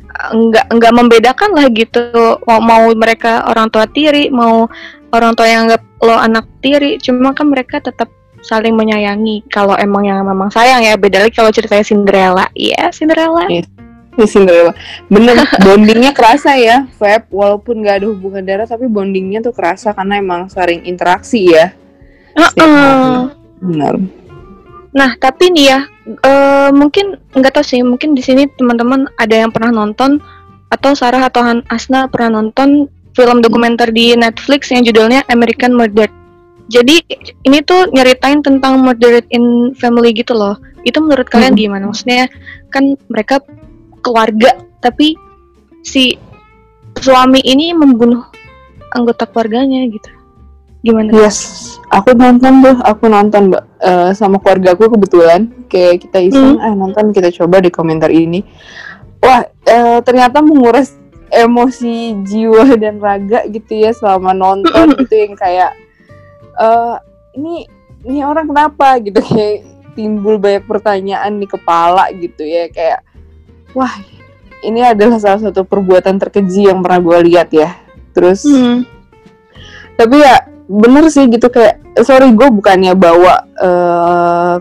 eh, 0.08 0.30
enggak 0.32 0.66
enggak 0.72 0.92
membedakan 0.96 1.50
lah 1.52 1.66
gitu 1.72 2.08
mau, 2.48 2.60
mau 2.60 2.84
mereka 2.96 3.44
orang 3.48 3.68
tua 3.68 3.84
tiri 3.88 4.32
mau 4.32 4.68
orang 5.14 5.32
tua 5.34 5.46
yang 5.46 5.70
anggap 5.70 5.82
lo 6.02 6.16
anak 6.16 6.46
tiri 6.62 6.98
cuma 6.98 7.34
kan 7.34 7.50
mereka 7.50 7.78
tetap 7.82 8.10
saling 8.44 8.78
menyayangi 8.78 9.42
kalau 9.50 9.74
emang 9.74 10.06
yang 10.06 10.22
memang 10.22 10.52
sayang 10.52 10.84
ya 10.84 10.94
beda 10.94 11.26
lagi 11.26 11.34
kalau 11.34 11.50
ceritanya 11.50 11.82
Cinderella 11.82 12.46
iya 12.54 12.90
Cinderella 12.94 13.48
Ya, 14.16 14.24
Cinderella. 14.24 14.72
Bener, 15.12 15.36
bondingnya 15.64 16.16
kerasa 16.16 16.56
ya, 16.56 16.88
Feb. 16.96 17.28
Walaupun 17.28 17.84
gak 17.84 18.00
ada 18.00 18.06
hubungan 18.08 18.42
darah, 18.48 18.64
tapi 18.64 18.88
bondingnya 18.88 19.44
tuh 19.44 19.52
kerasa 19.52 19.92
karena 19.92 20.16
emang 20.16 20.48
sering 20.48 20.88
interaksi 20.88 21.52
ya. 21.52 21.76
Heeh. 22.32 22.48
hari. 22.56 23.36
Benar. 23.60 23.94
Nah, 24.96 25.10
tapi 25.20 25.52
nih 25.52 25.64
ya, 25.68 25.80
eh, 26.08 26.70
mungkin 26.72 27.20
nggak 27.36 27.60
tahu 27.60 27.64
sih, 27.64 27.84
mungkin 27.84 28.16
di 28.16 28.24
sini 28.24 28.48
teman-teman 28.48 29.04
ada 29.20 29.36
yang 29.36 29.52
pernah 29.52 29.68
nonton 29.68 30.16
atau 30.72 30.96
Sarah 30.96 31.28
atau 31.28 31.44
Han 31.44 31.60
Asna 31.68 32.08
pernah 32.08 32.40
nonton 32.40 32.88
film 33.16 33.40
dokumenter 33.40 33.88
di 33.88 34.12
Netflix 34.12 34.68
yang 34.68 34.84
judulnya 34.84 35.24
American 35.32 35.72
Murder. 35.72 36.06
Jadi 36.68 37.00
ini 37.46 37.58
tuh 37.64 37.88
nyeritain 37.94 38.44
tentang 38.44 38.82
murdered 38.82 39.24
in 39.32 39.72
family 39.78 40.12
gitu 40.12 40.36
loh. 40.36 40.60
Itu 40.84 41.00
menurut 41.00 41.26
kalian 41.32 41.56
Hmm. 41.56 41.62
gimana? 41.64 41.84
Maksudnya 41.88 42.28
kan 42.68 42.98
mereka 43.08 43.40
keluarga, 44.04 44.60
tapi 44.84 45.16
si 45.80 46.18
suami 47.00 47.40
ini 47.40 47.72
membunuh 47.72 48.28
anggota 48.92 49.24
keluarganya 49.24 49.88
gitu. 49.88 50.10
Gimana? 50.84 51.10
Yes, 51.16 51.74
aku 51.90 52.14
nonton 52.14 52.62
tuh, 52.62 52.76
aku 52.84 53.10
nonton 53.10 53.50
Mbak 53.50 53.64
Eh, 53.76 54.10
sama 54.16 54.40
keluarga 54.40 54.72
aku 54.72 54.88
kebetulan 54.88 55.52
kayak 55.68 56.08
kita 56.08 56.18
iseng 56.32 56.56
eh 56.56 56.72
nonton 56.72 57.12
kita 57.12 57.28
coba 57.28 57.60
di 57.60 57.68
komentar 57.68 58.08
ini. 58.08 58.40
Wah, 59.20 59.44
eh, 59.44 60.00
ternyata 60.00 60.40
menguras 60.40 60.96
emosi 61.30 62.16
jiwa 62.22 62.74
dan 62.82 62.98
raga 63.02 63.46
gitu 63.50 63.72
ya 63.76 63.90
selama 63.94 64.32
nonton 64.34 64.94
gitu 65.00 65.14
yang 65.14 65.34
kayak 65.34 65.72
eh 66.56 66.94
ini 67.36 67.68
ini 68.06 68.22
orang 68.22 68.48
kenapa 68.48 68.96
gitu 69.02 69.18
kayak 69.20 69.66
timbul 69.96 70.36
banyak 70.36 70.64
pertanyaan 70.68 71.40
di 71.40 71.46
kepala 71.48 72.08
gitu 72.14 72.44
ya 72.44 72.68
kayak 72.70 73.00
wah 73.72 73.92
ini 74.64 74.80
adalah 74.82 75.20
salah 75.20 75.40
satu 75.40 75.62
perbuatan 75.68 76.16
terkeji 76.16 76.66
yang 76.72 76.80
pernah 76.80 76.98
gue 76.98 77.18
lihat 77.30 77.48
ya. 77.52 77.76
Terus 78.16 78.42
Hmm. 78.48 78.88
tapi 79.96 80.20
ya 80.20 80.48
bener 80.68 81.08
sih 81.12 81.28
gitu 81.28 81.48
kayak 81.48 81.80
sorry 82.04 82.32
gue 82.32 82.48
bukannya 82.48 82.92
bawa 82.96 83.44
eh, 83.60 84.54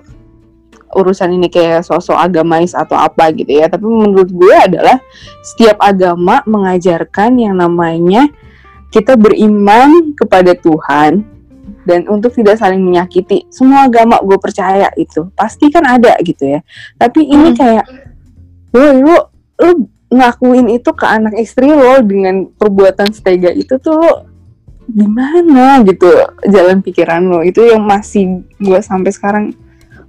urusan 0.96 1.36
ini 1.36 1.52
kayak 1.52 1.84
sosok 1.84 2.16
agamais 2.16 2.72
atau 2.72 2.96
apa 2.96 3.30
gitu 3.36 3.52
ya. 3.52 3.68
Tapi 3.68 3.84
menurut 3.84 4.32
gue 4.32 4.56
adalah 4.56 4.98
setiap 5.44 5.76
agama 5.84 6.40
mengajarkan 6.48 7.36
yang 7.36 7.60
namanya 7.60 8.32
kita 8.96 9.20
beriman 9.20 10.16
kepada 10.16 10.56
Tuhan 10.56 11.28
dan 11.86 12.08
untuk 12.10 12.34
tidak 12.34 12.58
saling 12.58 12.82
menyakiti. 12.82 13.46
Semua 13.54 13.86
agama 13.86 14.18
gue 14.24 14.40
percaya 14.40 14.90
itu 14.98 15.30
pasti 15.38 15.70
kan 15.70 15.86
ada 15.86 16.18
gitu 16.24 16.58
ya. 16.58 16.60
Tapi 16.98 17.28
ini 17.28 17.54
Hmm. 17.54 17.58
kayak 17.60 17.86
woi 18.74 18.92
lu 19.04 19.16
lu 19.62 19.72
ngakuin 20.16 20.68
itu 20.72 20.90
ke 20.96 21.06
anak 21.06 21.36
istri 21.36 21.68
lo 21.70 22.00
dengan 22.02 22.48
perbuatan 22.56 23.12
setega 23.12 23.52
itu 23.52 23.78
tuh 23.78 24.00
lo 24.00 24.12
gimana? 24.90 25.84
Gitu 25.86 26.08
jalan 26.50 26.82
pikiran 26.82 27.22
lo. 27.26 27.44
Itu 27.46 27.68
yang 27.68 27.86
masih 27.86 28.48
gue 28.58 28.80
sampai 28.82 29.12
sekarang 29.14 29.46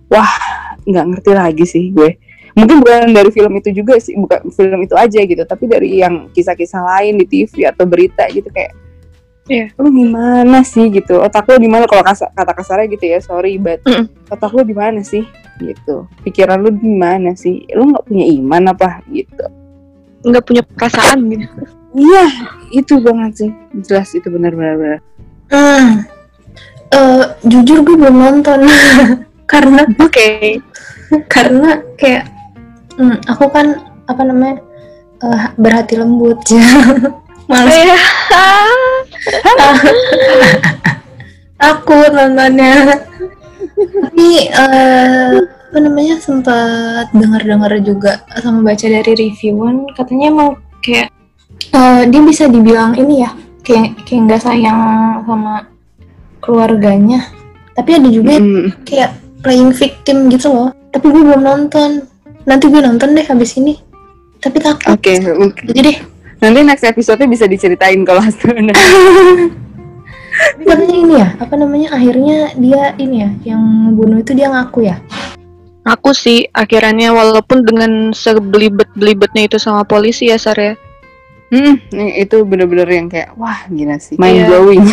wah 0.07 0.31
nggak 0.87 1.05
ngerti 1.07 1.31
lagi 1.33 1.64
sih 1.64 1.85
gue. 1.90 2.16
Mungkin 2.55 2.81
bukan 2.81 3.12
dari 3.12 3.29
film 3.29 3.53
itu 3.55 3.68
juga 3.70 3.99
sih 3.99 4.16
bukan 4.16 4.49
film 4.49 4.81
itu 4.81 4.94
aja 4.94 5.20
gitu 5.20 5.42
tapi 5.44 5.66
dari 5.66 6.01
yang 6.01 6.31
kisah-kisah 6.31 6.81
lain 6.81 7.18
di 7.18 7.27
TV 7.27 7.66
atau 7.66 7.85
berita 7.85 8.25
gitu 8.29 8.49
kayak 8.49 8.72
Iya. 9.46 9.70
lu 9.79 9.94
gimana 9.94 10.59
sih? 10.62 10.90
gitu. 10.90 11.22
Otak 11.22 11.46
lu 11.46 11.61
di 11.61 11.70
mana? 11.70 11.87
Kalau 11.87 12.03
kasa- 12.03 12.35
kata 12.35 12.51
kasarnya 12.51 12.90
gitu 12.90 13.07
ya 13.07 13.22
sorry 13.22 13.55
but 13.57 13.79
Mm-mm. 13.83 14.11
otak 14.27 14.51
lu 14.51 14.64
di 14.64 14.75
mana 14.75 15.07
sih? 15.07 15.22
Gitu. 15.57 16.03
Pikiran 16.25 16.59
lu 16.59 16.75
di 16.75 16.90
mana 16.90 17.31
sih? 17.33 17.62
Lu 17.70 17.87
nggak 17.87 18.05
punya 18.05 18.27
iman 18.27 18.75
apa? 18.75 19.07
Gitu. 19.07 19.44
Nggak 20.25 20.42
punya 20.42 20.62
perasaan 20.66 21.31
gitu. 21.31 21.46
iya 21.94 22.27
itu 22.72 22.99
banget 22.99 23.33
sih. 23.38 23.51
Jelas 23.85 24.11
itu 24.11 24.27
benar-benar. 24.27 24.75
Benar. 24.77 24.99
Hmm. 25.46 25.92
Eh, 26.87 27.22
jujur 27.44 27.83
gue 27.83 27.94
belum 27.94 28.16
nonton 28.16 28.66
karena 29.47 29.87
Oke. 30.03 30.59
karena 31.35 31.81
kayak 31.97 32.27
hmm, 32.99 33.17
aku 33.31 33.47
kan 33.51 33.79
apa 34.07 34.23
namanya 34.27 34.57
eh, 35.23 35.45
berhati 35.59 35.95
lembut. 35.99 36.39
Males. 37.51 37.71
Iya. 37.71 37.97
takut 41.63 42.11
nontonnya. 42.11 42.99
Tapi 43.77 44.29
eh, 44.51 45.35
apa 45.47 45.79
namanya 45.79 46.19
sempat 46.19 47.07
dengar-dengar 47.15 47.71
juga 47.87 48.27
sama 48.43 48.67
baca 48.67 48.87
dari 48.87 49.13
reviewan. 49.15 49.87
Katanya 49.95 50.27
emang 50.35 50.51
kayak 50.83 51.09
eh, 51.71 52.03
dia 52.11 52.21
bisa 52.27 52.51
dibilang 52.51 52.99
ini 52.99 53.23
ya 53.23 53.31
kayak 53.63 53.95
kayak 54.07 54.21
nggak 54.27 54.43
sayang 54.43 54.81
sama 55.23 55.71
keluarganya. 56.43 57.31
Tapi 57.77 57.91
ada 57.93 58.09
juga 58.09 58.41
yang 58.41 58.47
Mm, 58.47 58.69
kayak 58.89 59.11
playing 59.47 59.71
victim 59.71 60.27
gitu 60.27 60.51
loh 60.51 60.75
tapi 60.91 61.07
gue 61.15 61.23
belum 61.23 61.47
nonton 61.47 62.03
nanti 62.51 62.67
gue 62.67 62.83
nonton 62.83 63.15
deh 63.15 63.23
habis 63.23 63.55
ini 63.55 63.79
tapi 64.43 64.59
takut 64.59 64.91
oke 64.91 65.15
oke. 65.39 65.63
jadi 65.71 65.95
deh 65.95 65.97
nanti 66.43 66.59
next 66.67 66.83
episode 66.83 67.23
bisa 67.31 67.47
diceritain 67.47 68.03
kalau 68.03 68.19
Tapi 70.37 70.69
katanya 70.69 70.97
ini 71.01 71.15
ya 71.17 71.29
apa 71.41 71.55
namanya 71.57 71.97
akhirnya 71.97 72.53
dia 72.61 72.93
ini 73.01 73.25
ya 73.25 73.31
yang 73.57 73.63
bunuh 73.97 74.21
itu 74.21 74.37
dia 74.37 74.53
ngaku 74.53 74.85
ya 74.85 75.01
Aku 75.87 76.11
sih 76.11 76.51
akhirnya 76.51 77.15
walaupun 77.15 77.63
dengan 77.63 78.11
sebelibet-belibetnya 78.11 79.47
itu 79.47 79.57
sama 79.63 79.87
polisi 79.87 80.27
ya 80.27 80.35
Sar 80.35 80.59
ya. 80.59 80.75
Hmm, 81.55 81.79
itu 81.95 82.43
bener-bener 82.43 82.91
yang 82.91 83.07
kayak 83.07 83.31
wah 83.39 83.63
gila 83.71 83.95
sih. 84.03 84.19
Mind 84.19 84.35
Iya. 84.35 84.47
blowing. 84.51 84.85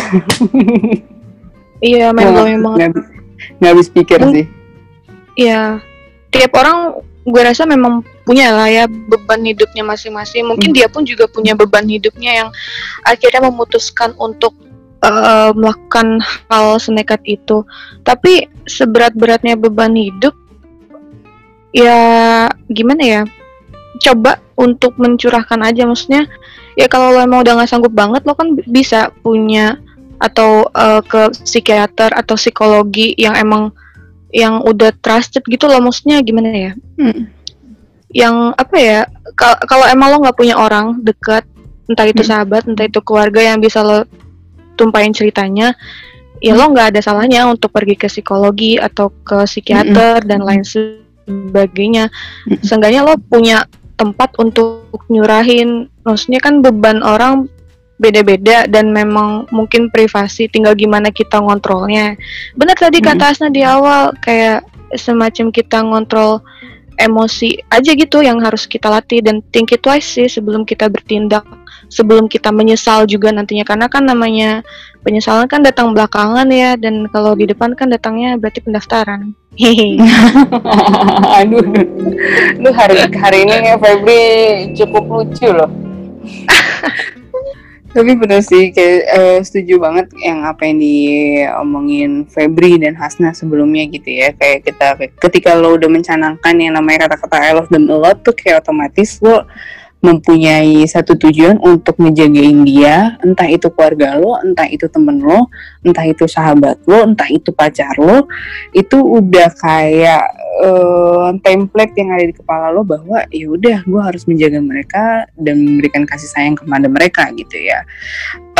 Iya, 1.82 2.06
main 2.14 2.30
Gua 2.30 2.34
blowing 2.38 2.60
banget. 2.62 2.92
Nggak 3.58 3.70
habis- 3.74 3.92
pikir 3.92 4.20
Hmm. 4.22 4.32
sih. 4.32 4.44
Iya. 5.34 5.82
Tiap 6.30 6.52
orang 6.54 7.00
gue 7.24 7.42
rasa 7.42 7.64
memang 7.64 8.04
punya 8.28 8.52
lah 8.52 8.68
ya 8.68 8.84
beban 8.86 9.40
hidupnya 9.42 9.82
masing-masing. 9.82 10.44
Mungkin 10.44 10.76
dia 10.76 10.86
pun 10.92 11.02
juga 11.04 11.24
punya 11.26 11.56
beban 11.56 11.88
hidupnya 11.88 12.44
yang 12.44 12.48
akhirnya 13.02 13.48
memutuskan 13.48 14.12
untuk 14.18 14.52
eh, 15.04 15.52
melakukan 15.52 16.16
hal 16.48 16.80
senekat 16.80 17.20
itu. 17.28 17.60
Tapi 18.08 18.48
seberat-beratnya 18.64 19.52
beban 19.52 19.92
hidup 19.92 20.32
ya 21.76 21.98
gimana 22.72 23.02
ya? 23.04 23.22
Coba 24.00 24.40
untuk 24.56 24.96
mencurahkan 24.96 25.60
aja 25.60 25.84
maksudnya 25.84 26.24
ya 26.74 26.86
kalau 26.90 27.14
lo 27.14 27.20
emang 27.22 27.42
udah 27.44 27.52
nggak 27.58 27.70
sanggup 27.70 27.92
banget 27.94 28.22
lo 28.26 28.34
kan 28.34 28.54
bisa 28.66 29.10
punya 29.22 29.78
atau 30.18 30.66
eh, 30.70 31.02
ke 31.04 31.22
psikiater 31.44 32.14
atau 32.14 32.34
psikologi 32.38 33.14
yang 33.18 33.34
emang 33.36 33.70
yang 34.34 34.58
udah 34.66 34.90
trusted 34.98 35.46
gitu 35.46 35.70
loh 35.70 35.78
maksudnya 35.78 36.18
gimana 36.22 36.50
ya? 36.50 36.72
Hmm. 36.98 37.30
yang 38.14 38.54
apa 38.54 38.76
ya 38.78 39.00
kal- 39.34 39.58
kalau 39.66 39.90
emang 39.90 40.14
lo 40.14 40.22
nggak 40.22 40.38
punya 40.38 40.54
orang 40.54 41.02
dekat 41.02 41.42
entah 41.90 42.06
itu 42.06 42.22
Hmm. 42.22 42.30
sahabat 42.30 42.62
entah 42.66 42.86
itu 42.86 43.02
keluarga 43.02 43.42
yang 43.42 43.58
bisa 43.58 43.82
lo 43.82 44.06
tumpahin 44.78 45.10
ceritanya 45.10 45.74
ya 46.38 46.54
lo 46.54 46.70
nggak 46.70 46.94
ada 46.94 47.00
salahnya 47.02 47.46
untuk 47.50 47.74
pergi 47.74 47.98
ke 47.98 48.06
psikologi 48.06 48.78
atau 48.78 49.10
ke 49.24 49.42
psikiater 49.48 50.22
dan 50.26 50.44
lain 50.44 50.62
sebagainya. 50.62 52.12
Seenggaknya 52.60 53.02
lo 53.06 53.16
punya 53.16 53.64
tempat 53.96 54.34
untuk 54.36 54.90
nyurahin 55.08 55.86
maksudnya 56.02 56.42
kan 56.42 56.60
beban 56.60 57.00
orang 57.00 57.46
beda-beda 58.04 58.68
dan 58.68 58.92
memang 58.92 59.48
mungkin 59.48 59.88
privasi 59.88 60.52
tinggal 60.52 60.76
gimana 60.76 61.08
kita 61.08 61.40
ngontrolnya. 61.40 62.20
Benar 62.52 62.76
tadi 62.76 63.00
Mhm. 63.00 63.06
kata 63.08 63.24
Asna 63.32 63.48
di 63.48 63.64
awal 63.64 64.12
kayak 64.20 64.68
semacam 64.92 65.48
kita 65.48 65.80
ngontrol 65.80 66.44
emosi 66.94 67.58
aja 67.72 67.90
gitu 67.96 68.22
yang 68.22 68.38
harus 68.38 68.70
kita 68.70 68.86
latih 68.86 69.18
dan 69.18 69.42
think 69.50 69.74
it 69.74 69.82
twice 69.82 70.06
sih 70.14 70.30
sebelum 70.30 70.62
kita 70.62 70.86
bertindak 70.86 71.42
sebelum 71.90 72.30
kita 72.30 72.54
menyesal 72.54 73.08
juga 73.08 73.34
nantinya. 73.34 73.66
Karena 73.66 73.86
kan 73.90 74.06
namanya 74.06 74.62
penyesalan 75.02 75.50
kan 75.50 75.64
datang 75.64 75.90
belakangan 75.90 76.46
ya 76.52 76.78
dan 76.78 77.08
kalau 77.10 77.34
di 77.34 77.50
depan 77.50 77.74
kan 77.74 77.90
datangnya 77.90 78.38
berarti 78.38 78.62
pendaftaran. 78.62 79.34
Hehe. 79.54 79.98
Aduh, 81.42 81.62
lu 82.58 82.70
hari 82.74 82.98
hari 83.14 83.38
ini 83.46 83.74
ya 83.74 83.76
Febri 83.78 84.22
cukup 84.74 85.04
lucu 85.06 85.48
loh. 85.50 85.70
Tapi 87.94 88.10
bener 88.18 88.42
sih, 88.42 88.74
kayak 88.74 88.98
eh, 89.06 89.38
setuju 89.46 89.78
banget 89.78 90.10
yang 90.18 90.42
apa 90.42 90.66
yang 90.66 90.82
diomongin 90.82 92.26
Febri 92.26 92.74
dan 92.82 92.98
Hasna 92.98 93.30
sebelumnya 93.30 93.86
gitu 93.86 94.10
ya. 94.10 94.34
Kayak 94.34 94.66
kita 94.66 94.88
ketika 95.22 95.54
lo 95.54 95.78
udah 95.78 95.86
mencanangkan 95.86 96.54
yang 96.58 96.74
namanya 96.74 97.06
kata-kata 97.06 97.38
I 97.38 97.54
love 97.54 97.70
them 97.70 97.86
a 97.86 97.94
lot 97.94 98.18
tuh 98.26 98.34
kayak 98.34 98.66
otomatis 98.66 99.22
lo 99.22 99.46
mempunyai 100.04 100.84
satu 100.84 101.16
tujuan 101.16 101.56
untuk 101.64 101.96
ngejagain 101.96 102.60
dia, 102.68 103.16
entah 103.24 103.48
itu 103.48 103.72
keluarga 103.72 104.20
lo, 104.20 104.36
entah 104.44 104.68
itu 104.68 104.84
temen 104.92 105.24
lo, 105.24 105.48
entah 105.80 106.04
itu 106.04 106.28
sahabat 106.28 106.76
lo, 106.84 107.08
entah 107.08 107.24
itu 107.32 107.48
pacar 107.56 107.96
lo, 107.96 108.28
itu 108.76 109.00
udah 109.00 109.48
kayak 109.56 110.24
eh, 110.60 111.28
template 111.40 111.96
yang 111.96 112.12
ada 112.12 112.24
di 112.28 112.34
kepala 112.36 112.68
lo 112.68 112.84
bahwa 112.84 113.24
ya 113.32 113.48
udah 113.48 113.80
gue 113.88 114.00
harus 114.04 114.28
menjaga 114.28 114.60
mereka 114.60 115.24
dan 115.40 115.56
memberikan 115.64 116.04
kasih 116.04 116.28
sayang 116.28 116.60
kepada 116.60 116.84
mereka 116.84 117.32
gitu 117.32 117.56
ya. 117.56 117.80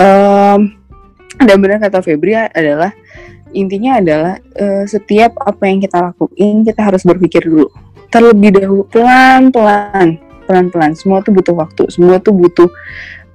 Em, 0.00 0.80
dan 1.44 1.56
benar 1.60 1.76
kata 1.84 2.00
Febri 2.00 2.32
adalah 2.32 2.96
intinya 3.52 4.00
adalah 4.00 4.34
eh, 4.56 4.88
setiap 4.88 5.36
apa 5.44 5.68
yang 5.68 5.78
kita 5.84 6.10
lakuin 6.10 6.64
kita 6.64 6.80
harus 6.80 7.04
berpikir 7.04 7.44
dulu 7.44 7.68
terlebih 8.10 8.50
dahulu 8.54 8.82
pelan-pelan 8.90 10.23
pelan-pelan. 10.44 10.92
Semua 10.94 11.24
tuh 11.24 11.32
butuh 11.34 11.54
waktu. 11.56 11.88
Semua 11.90 12.20
tuh 12.20 12.34
butuh 12.36 12.68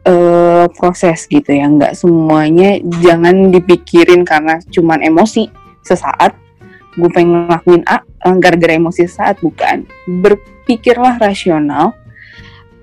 eh, 0.06 0.65
proses 0.78 1.26
gitu 1.28 1.50
ya. 1.50 1.65
Nggak 1.67 1.98
semuanya 1.98 2.80
jangan 3.02 3.52
dipikirin 3.52 4.24
karena 4.24 4.62
cuman 4.69 5.04
emosi 5.04 5.50
sesaat. 5.84 6.38
Gue 6.98 7.10
pengen 7.13 7.48
ngelakuin 7.48 7.84
A 7.86 8.02
eh, 8.02 8.36
gara-gara 8.38 8.74
emosi 8.78 9.06
sesaat 9.10 9.41
bukan. 9.41 9.86
Berpikirlah 10.08 11.19
rasional. 11.19 11.98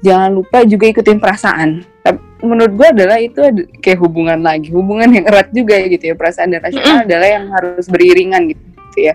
Jangan 0.05 0.31
lupa 0.31 0.63
juga 0.69 0.87
ikutin 0.93 1.19
perasaan. 1.19 1.83
Tapi 2.05 2.21
menurut 2.45 2.73
gue 2.79 2.89
adalah 2.95 3.19
itu 3.19 3.41
kayak 3.83 3.99
hubungan 3.99 4.39
lagi. 4.39 4.71
Hubungan 4.71 5.09
yang 5.11 5.25
erat 5.27 5.51
juga 5.51 5.81
gitu 5.83 6.13
ya. 6.13 6.15
Perasaan 6.15 6.53
dan 6.53 6.61
rasional 6.63 7.03
adalah 7.03 7.29
yang 7.29 7.47
harus 7.51 7.87
beriringan 7.91 8.53
gitu 8.53 8.99
ya. 9.13 9.15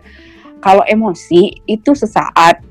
Kalau 0.62 0.86
emosi 0.86 1.58
itu 1.66 1.98
sesaat 1.98 2.62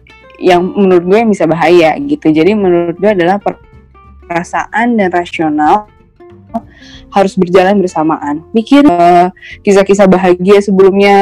yang 0.40 0.64
menurut 0.64 1.04
gue 1.04 1.20
bisa 1.36 1.44
bahaya 1.44 1.94
gitu. 2.00 2.32
Jadi 2.32 2.56
menurut 2.56 2.96
gue 2.96 3.10
adalah 3.12 3.36
per- 3.36 3.60
perasaan 4.24 4.96
dan 4.96 5.12
rasional 5.12 5.86
harus 7.10 7.34
berjalan 7.36 7.78
bersamaan. 7.78 8.42
Mikir 8.56 8.86
eh, 8.86 9.28
kisah-kisah 9.62 10.08
bahagia 10.08 10.58
sebelumnya 10.62 11.18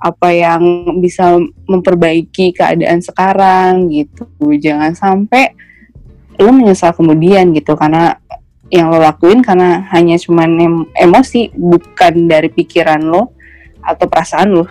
apa 0.00 0.28
yang 0.32 0.62
bisa 1.02 1.36
memperbaiki 1.68 2.56
keadaan 2.56 3.04
sekarang 3.04 3.88
gitu. 3.92 4.24
Jangan 4.56 4.96
sampai 4.96 5.52
lo 6.40 6.52
menyesal 6.56 6.96
kemudian 6.96 7.52
gitu 7.52 7.76
karena 7.76 8.16
yang 8.72 8.88
lo 8.88 9.02
lakuin 9.02 9.44
karena 9.44 9.84
hanya 9.92 10.16
cuman 10.16 10.50
em- 10.56 10.88
emosi 10.96 11.52
bukan 11.52 12.30
dari 12.30 12.48
pikiran 12.48 13.02
lo 13.02 13.34
atau 13.84 14.06
perasaan 14.08 14.48
lo. 14.56 14.64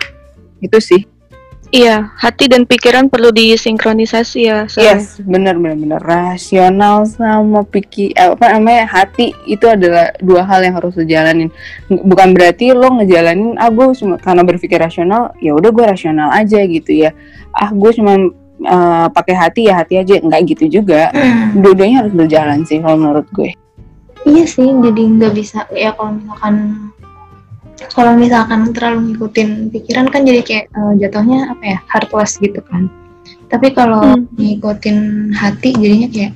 Itu 0.58 0.82
sih 0.82 1.06
iya 1.70 2.10
hati 2.18 2.50
dan 2.50 2.66
pikiran 2.66 3.06
perlu 3.06 3.30
disinkronisasi 3.30 4.40
ya 4.46 4.66
soalnya. 4.66 5.02
yes 5.02 5.22
benar 5.22 5.54
benar 5.58 5.76
benar. 5.78 6.00
Rasional 6.02 7.06
sama 7.06 7.62
pikir 7.62 8.14
eh, 8.14 8.34
apa 8.34 8.58
namanya 8.58 8.86
hati 8.90 9.30
itu 9.46 9.66
adalah 9.70 10.10
dua 10.18 10.42
hal 10.46 10.66
yang 10.66 10.74
harus 10.78 10.98
lo 10.98 11.06
jalanin 11.06 11.50
Ng- 11.86 12.04
bukan 12.06 12.34
berarti 12.34 12.74
lo 12.74 12.90
ngejalanin 12.98 13.54
ah 13.58 13.70
gue 13.70 13.86
cuma 13.94 14.18
karena 14.18 14.42
berpikir 14.42 14.78
rasional 14.82 15.30
ya 15.38 15.54
udah 15.54 15.70
gue 15.70 15.84
rasional 15.86 16.28
aja 16.34 16.58
gitu 16.66 17.06
ya. 17.06 17.10
Ah 17.54 17.70
gue 17.70 17.90
cuma 17.94 18.18
eh, 18.60 19.06
pakai 19.10 19.34
hati 19.38 19.60
ya 19.70 19.78
hati 19.78 19.94
aja. 19.98 20.18
Nggak 20.18 20.40
gitu 20.54 20.82
juga. 20.82 21.14
Dua-duanya 21.62 22.06
harus 22.06 22.14
berjalan 22.14 22.66
sih 22.66 22.82
kalau 22.82 22.98
menurut 22.98 23.26
gue. 23.30 23.54
Iya 24.28 24.44
sih, 24.44 24.68
jadi 24.68 25.02
nggak 25.16 25.32
bisa 25.32 25.64
ya 25.72 25.96
kalau 25.96 26.20
misalkan 26.20 26.54
kalau 27.94 28.12
misalkan 28.14 28.70
terlalu 28.76 29.12
ngikutin 29.14 29.72
pikiran 29.72 30.06
kan 30.12 30.22
jadi 30.28 30.40
kayak 30.44 30.64
eh, 30.70 30.92
jatuhnya 31.00 31.50
apa 31.52 31.64
ya 31.64 31.78
heartless 31.88 32.36
gitu 32.38 32.60
kan. 32.68 32.90
Tapi 33.50 33.74
kalau 33.74 34.14
Hmm. 34.14 34.26
ngikutin 34.38 34.98
hati 35.34 35.74
jadinya 35.74 36.08
kayak 36.12 36.32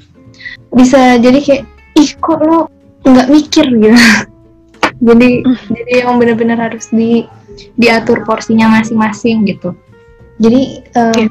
bisa 0.75 1.21
jadi 1.23 1.39
kayak 1.39 1.63
ih 1.95 2.11
kok 2.19 2.41
lo 2.43 2.67
nggak 3.07 3.29
mikir 3.31 3.67
gitu. 3.85 3.99
jadi 5.05 5.29
jadi 5.71 5.91
emang 6.07 6.17
bener-bener 6.23 6.57
harus 6.59 6.89
di 6.91 7.29
diatur 7.79 8.25
porsinya 8.27 8.67
masing-masing 8.81 9.47
gitu. 9.47 9.77
Jadi 10.43 10.83
eh, 10.83 11.25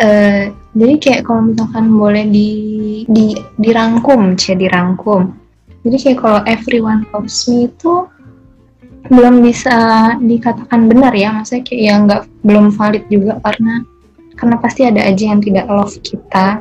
eh, 0.00 0.42
jadi 0.76 0.94
kayak 1.00 1.20
kalau 1.24 1.50
misalkan 1.50 1.88
boleh 1.96 2.28
di 2.28 2.50
di 3.08 3.32
dirangkum, 3.56 4.36
cia 4.36 4.54
dirangkum. 4.54 5.32
Jadi 5.80 5.96
kayak 5.96 6.18
kalau 6.20 6.40
everyone 6.44 7.08
loves 7.16 7.48
me 7.48 7.64
itu 7.72 8.04
belum 9.08 9.40
bisa 9.40 9.76
dikatakan 10.20 10.90
benar 10.90 11.16
ya, 11.16 11.32
maksudnya 11.32 11.64
kayak 11.64 11.80
ya 11.80 11.94
nggak 12.04 12.22
belum 12.44 12.66
valid 12.74 13.04
juga 13.08 13.40
karena 13.40 13.86
karena 14.36 14.56
pasti 14.60 14.84
ada 14.84 15.00
aja 15.04 15.24
yang 15.32 15.40
tidak 15.40 15.66
love 15.68 15.96
kita, 16.04 16.60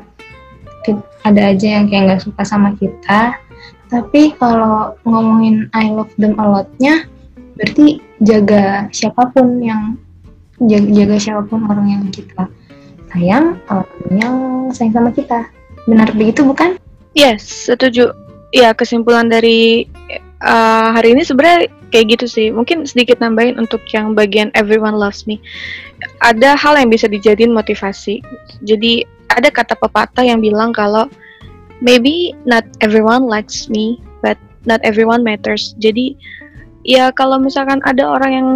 ada 1.27 1.41
aja 1.51 1.67
yang 1.79 1.91
kayak 1.91 2.03
nggak 2.07 2.23
suka 2.23 2.41
sama 2.47 2.75
kita. 2.79 3.35
Tapi 3.89 4.37
kalau 4.37 4.93
ngomongin 5.03 5.65
I 5.73 5.89
love 5.89 6.13
them 6.21 6.37
a 6.37 6.45
lot-nya, 6.45 7.09
berarti 7.57 7.99
jaga 8.21 8.85
siapa 8.93 9.33
pun 9.33 9.57
yang 9.59 9.97
jaga, 10.61 10.87
jaga 10.93 11.15
siapa 11.17 11.41
pun 11.49 11.65
orang 11.65 11.87
yang 11.97 12.03
kita 12.13 12.45
sayang, 13.09 13.57
orang 13.67 14.13
yang 14.13 14.35
sayang 14.69 14.93
sama 14.93 15.09
kita. 15.09 15.49
Benar 15.89 16.13
begitu 16.13 16.45
bukan? 16.45 16.77
Yes, 17.17 17.41
setuju. 17.65 18.13
Ya, 18.53 18.73
kesimpulan 18.77 19.29
dari 19.29 19.89
uh, 20.45 20.93
hari 20.93 21.17
ini 21.17 21.25
sebenarnya 21.25 21.69
kayak 21.89 22.17
gitu 22.17 22.25
sih. 22.25 22.47
Mungkin 22.49 22.85
sedikit 22.85 23.19
nambahin 23.21 23.57
untuk 23.57 23.83
yang 23.91 24.13
bagian 24.13 24.49
everyone 24.57 24.95
loves 24.95 25.25
me. 25.25 25.41
Ada 26.23 26.55
hal 26.55 26.77
yang 26.79 26.89
bisa 26.89 27.09
dijadiin 27.09 27.53
motivasi. 27.53 28.21
Jadi 28.63 29.03
ada 29.33 29.49
kata 29.53 29.77
pepatah 29.77 30.25
yang 30.25 30.41
bilang 30.41 30.73
kalau 30.73 31.09
maybe 31.83 32.33
not 32.45 32.65
everyone 32.81 33.25
likes 33.29 33.67
me, 33.67 34.01
but 34.25 34.39
not 34.65 34.81
everyone 34.81 35.21
matters. 35.21 35.77
Jadi 35.77 36.17
ya 36.87 37.11
kalau 37.13 37.37
misalkan 37.37 37.83
ada 37.83 38.07
orang 38.07 38.31
yang 38.31 38.49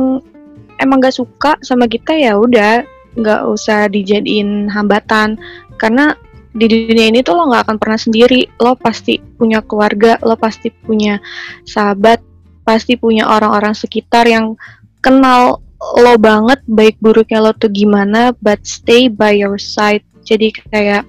emang 0.81 1.03
gak 1.03 1.15
suka 1.15 1.59
sama 1.61 1.85
kita 1.85 2.15
ya 2.15 2.39
udah 2.39 2.81
nggak 3.13 3.41
usah 3.45 3.85
dijadiin 3.93 4.65
hambatan 4.73 5.37
karena 5.77 6.17
di 6.53 6.65
dunia 6.69 7.09
ini 7.13 7.25
tuh 7.25 7.37
lo 7.37 7.49
nggak 7.49 7.65
akan 7.69 7.77
pernah 7.77 7.97
sendiri 7.97 8.45
lo 8.61 8.77
pasti 8.77 9.17
punya 9.21 9.61
keluarga 9.65 10.17
lo 10.21 10.37
pasti 10.37 10.69
punya 10.69 11.17
sahabat 11.65 12.21
pasti 12.63 12.95
punya 12.95 13.27
orang-orang 13.27 13.75
sekitar 13.75 14.27
yang 14.27 14.55
kenal 15.03 15.59
lo 15.99 16.15
banget 16.15 16.63
baik 16.63 16.95
buruknya 17.03 17.43
lo 17.43 17.51
tuh 17.51 17.67
gimana 17.67 18.31
but 18.39 18.63
stay 18.63 19.11
by 19.11 19.35
your 19.35 19.59
side. 19.59 20.03
Jadi 20.23 20.55
kayak 20.71 21.03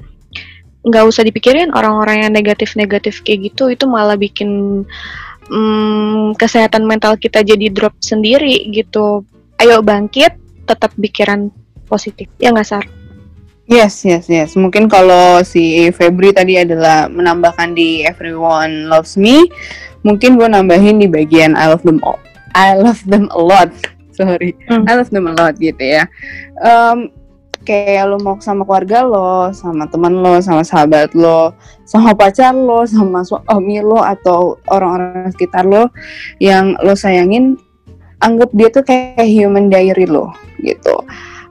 nggak 0.84 1.04
usah 1.06 1.22
dipikirin 1.24 1.72
orang-orang 1.72 2.26
yang 2.26 2.32
negatif-negatif 2.34 3.24
kayak 3.24 3.54
gitu 3.54 3.72
itu 3.72 3.86
malah 3.86 4.18
bikin 4.18 4.82
mm, 5.48 6.36
kesehatan 6.36 6.84
mental 6.84 7.14
kita 7.16 7.46
jadi 7.46 7.70
drop 7.70 7.94
sendiri 8.02 8.68
gitu. 8.74 9.22
Ayo 9.62 9.80
bangkit 9.80 10.34
tetap 10.66 10.90
pikiran 10.98 11.54
positif. 11.86 12.26
Ya 12.42 12.50
nggak 12.50 12.66
sar 12.66 12.84
Yes, 13.64 14.04
yes, 14.04 14.28
yes. 14.28 14.52
Mungkin 14.60 14.92
kalau 14.92 15.40
si 15.40 15.88
Febri 15.88 16.36
tadi 16.36 16.60
adalah 16.60 17.08
menambahkan 17.08 17.72
di 17.72 18.04
Everyone 18.04 18.92
Loves 18.92 19.16
Me, 19.16 19.48
mungkin 20.04 20.36
gue 20.36 20.44
nambahin 20.44 21.00
di 21.00 21.08
bagian 21.08 21.56
I 21.56 21.72
love 21.72 21.80
them 21.80 22.04
all. 22.04 22.20
I 22.52 22.76
love 22.76 23.00
them 23.08 23.32
a 23.32 23.40
lot. 23.40 23.72
Sorry, 24.18 24.54
Hmm. 24.68 24.86
I 24.86 25.00
love 25.00 25.10
them 25.10 25.26
a 25.26 25.34
lot 25.34 25.56
gitu 25.58 25.80
ya. 25.80 26.04
Em, 26.60 27.10
kayak 27.64 28.04
lo 28.12 28.20
mau 28.20 28.36
sama 28.38 28.68
keluarga 28.68 29.02
lo, 29.02 29.50
sama 29.56 29.88
teman 29.88 30.12
lo, 30.20 30.38
sama 30.44 30.60
sahabat 30.60 31.16
lo, 31.16 31.56
sama 31.88 32.12
pacar 32.12 32.52
lo, 32.52 32.84
sama 32.84 33.24
suami 33.24 33.80
lo 33.80 34.04
atau 34.04 34.60
orang-orang 34.68 35.32
sekitar 35.32 35.64
lo 35.64 35.88
yang 36.38 36.76
lo 36.84 36.92
sayangin, 36.92 37.56
anggap 38.20 38.52
dia 38.52 38.68
tuh 38.70 38.84
kayak 38.84 39.24
human 39.24 39.72
diary 39.72 40.04
lo 40.04 40.30
gitu 40.60 40.96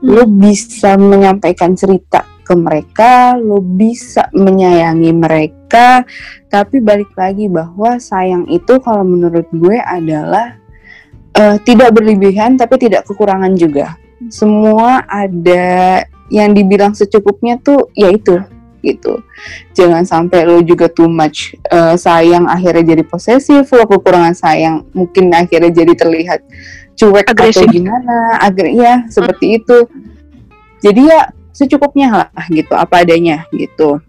lo 0.04 0.28
bisa 0.28 1.00
menyampaikan 1.00 1.72
cerita 1.72 2.28
ke 2.44 2.52
mereka, 2.52 3.40
lo 3.40 3.64
bisa 3.64 4.28
menyayangi 4.36 5.10
mereka, 5.16 6.04
tapi 6.52 6.84
balik 6.84 7.08
lagi 7.16 7.48
bahwa 7.48 7.96
sayang 7.96 8.44
itu 8.52 8.76
kalau 8.84 9.00
menurut 9.00 9.48
gue 9.48 9.80
adalah 9.80 10.60
uh, 11.40 11.56
tidak 11.64 11.96
berlebihan 11.96 12.60
tapi 12.60 12.76
tidak 12.76 13.08
kekurangan 13.08 13.56
juga. 13.56 13.96
Semua 14.28 15.08
ada 15.08 16.04
yang 16.28 16.52
dibilang 16.52 16.92
secukupnya 16.92 17.56
tuh 17.64 17.88
yaitu 17.96 18.44
gitu. 18.84 19.24
Jangan 19.72 20.04
sampai 20.04 20.44
lo 20.44 20.60
juga 20.60 20.92
too 20.92 21.08
much 21.08 21.56
uh, 21.72 21.96
sayang 21.96 22.44
akhirnya 22.44 22.92
jadi 22.92 23.02
posesif, 23.08 23.64
lo 23.72 23.88
kekurangan 23.88 24.36
sayang 24.36 24.84
mungkin 24.92 25.32
akhirnya 25.32 25.72
jadi 25.72 25.96
terlihat 25.96 26.44
cuek 26.94 27.26
Agresif. 27.26 27.66
atau 27.66 27.74
gimana, 27.74 28.38
agar 28.42 28.66
ya 28.70 28.94
seperti 29.10 29.46
hmm. 29.50 29.58
itu. 29.62 29.78
Jadi 30.84 31.00
ya 31.08 31.20
secukupnya 31.54 32.08
lah 32.10 32.44
gitu 32.50 32.72
apa 32.74 33.06
adanya 33.06 33.46
gitu. 33.54 34.02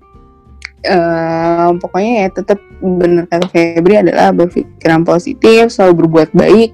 Uh, 0.86 1.74
pokoknya 1.82 2.14
ya 2.22 2.28
tetap 2.30 2.62
benar 2.78 3.26
kata 3.26 3.50
Febri 3.50 3.98
adalah 3.98 4.30
berpikiran 4.30 5.02
positif 5.02 5.74
selalu 5.74 6.06
berbuat 6.06 6.30
baik. 6.34 6.72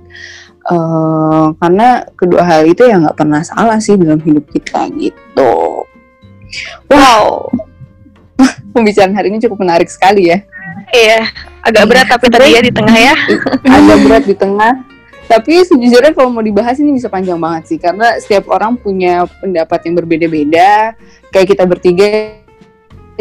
Uh, 0.61 1.57
karena 1.57 2.05
kedua 2.13 2.45
hal 2.45 2.69
itu 2.69 2.85
ya 2.85 3.01
nggak 3.01 3.17
pernah 3.17 3.41
salah 3.41 3.79
sih 3.81 3.95
dalam 3.95 4.19
hidup 4.19 4.45
kita 4.51 4.91
gitu. 4.99 5.87
Wow. 6.91 7.47
Pembicaraan 8.75 9.15
hari 9.15 9.31
ini 9.31 9.39
cukup 9.39 9.63
menarik 9.63 9.87
sekali 9.87 10.27
ya. 10.27 10.43
Iya 10.91 11.31
agak 11.61 11.83
berat 11.87 12.07
tapi 12.09 12.25
tadi 12.27 12.57
ya 12.57 12.61
di 12.61 12.73
tengah 12.73 12.97
ya. 12.97 13.15
Agak 13.69 13.97
berat 14.03 14.23
di 14.25 14.35
tengah 14.35 14.73
tapi 15.29 15.61
sejujurnya 15.63 16.11
kalau 16.17 16.33
mau 16.33 16.43
dibahas 16.43 16.79
ini 16.81 16.97
bisa 16.97 17.07
panjang 17.07 17.37
banget 17.37 17.63
sih 17.75 17.77
karena 17.77 18.17
setiap 18.17 18.49
orang 18.49 18.75
punya 18.77 19.25
pendapat 19.39 19.79
yang 19.87 19.95
berbeda-beda. 19.97 20.97
Kayak 21.31 21.47
kita 21.55 21.63
bertiga 21.63 22.07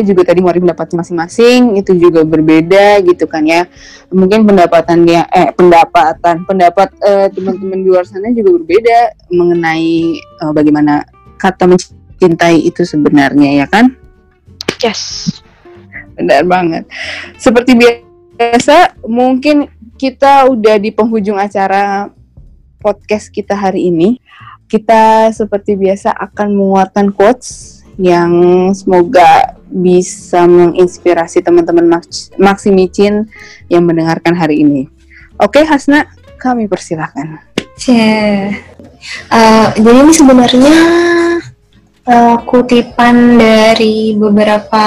juga 0.00 0.22
tadi 0.24 0.40
mau 0.40 0.50
pendapat 0.50 0.96
masing-masing 0.96 1.76
itu 1.76 1.92
juga 1.98 2.24
berbeda 2.24 3.04
gitu 3.04 3.28
kan 3.28 3.44
ya. 3.44 3.68
Mungkin 4.08 4.48
pendapatannya 4.48 5.20
eh 5.28 5.48
pendapatan 5.52 6.48
pendapat 6.48 6.88
uh, 7.04 7.28
teman-teman 7.30 7.78
di 7.84 7.88
luar 7.92 8.04
sana 8.08 8.32
juga 8.32 8.56
berbeda 8.58 9.28
mengenai 9.30 10.18
uh, 10.42 10.52
bagaimana 10.56 11.04
kata 11.36 11.68
mencintai 11.68 12.64
itu 12.64 12.82
sebenarnya 12.82 13.64
ya 13.64 13.66
kan? 13.68 13.92
Yes. 14.80 15.28
Benar 16.16 16.44
banget. 16.48 16.84
Seperti 17.36 17.76
biasa 17.76 18.96
mungkin 19.04 19.68
kita 20.00 20.48
udah 20.48 20.80
di 20.80 20.88
penghujung 20.88 21.36
acara 21.36 22.08
podcast 22.80 23.28
kita 23.28 23.52
hari 23.52 23.92
ini. 23.92 24.16
Kita 24.64 25.28
seperti 25.28 25.76
biasa 25.76 26.16
akan 26.16 26.56
menguatkan 26.56 27.12
quotes 27.12 27.84
yang 28.00 28.32
semoga 28.72 29.60
bisa 29.68 30.48
menginspirasi 30.48 31.44
teman-teman 31.44 32.00
Maxi 32.40 32.72
Micin 32.72 33.28
yang 33.68 33.84
mendengarkan 33.84 34.32
hari 34.32 34.64
ini. 34.64 34.88
Oke, 35.36 35.68
Hasna, 35.68 36.08
kami 36.40 36.64
persilahkan. 36.64 37.44
Yeah. 37.84 38.56
Uh, 39.28 39.68
jadi 39.76 39.98
ini 40.00 40.12
sebenarnya 40.16 40.76
uh, 42.08 42.36
kutipan 42.48 43.36
dari 43.36 44.16
beberapa 44.16 44.84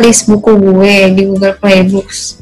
list 0.00 0.32
buku 0.32 0.56
gue 0.56 0.96
di 1.12 1.22
Google 1.28 1.60
Play 1.60 1.84
Books 1.92 2.41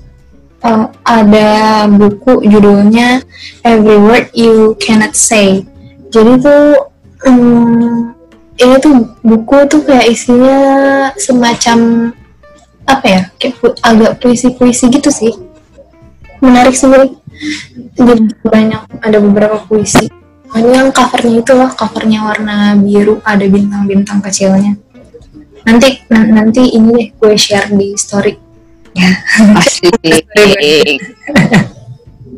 uh, 0.64 0.86
ada 1.04 1.50
buku 1.88 2.44
judulnya 2.44 3.24
Every 3.64 3.98
Word 4.00 4.32
You 4.36 4.76
Cannot 4.80 5.16
Say. 5.16 5.64
Jadi 6.10 6.42
tuh 6.42 6.90
um, 7.26 8.12
ini 8.60 8.76
tuh 8.82 9.16
buku 9.24 9.56
tuh 9.70 9.80
kayak 9.86 10.10
isinya 10.10 10.58
semacam 11.16 12.10
apa 12.84 13.06
ya 13.06 13.22
kayak 13.38 13.54
pu 13.62 13.66
agak 13.80 14.12
puisi-puisi 14.20 14.90
gitu 14.90 15.08
sih. 15.08 15.32
Menarik 16.40 16.74
sih 16.74 16.88
jadi 17.96 18.14
banyak 18.42 18.82
ada 19.00 19.18
beberapa 19.20 19.62
puisi. 19.64 20.08
Ini 20.50 20.82
yang 20.82 20.90
covernya 20.90 21.46
itu 21.46 21.52
loh 21.54 21.70
covernya 21.70 22.26
warna 22.26 22.74
biru 22.74 23.22
ada 23.22 23.46
bintang-bintang 23.46 24.18
kecilnya. 24.18 24.74
Nanti 25.62 26.02
nanti 26.10 26.74
ini 26.74 26.90
deh 26.90 27.06
gue 27.14 27.34
share 27.38 27.70
di 27.70 27.94
story 27.94 28.49
Asik. 29.56 29.94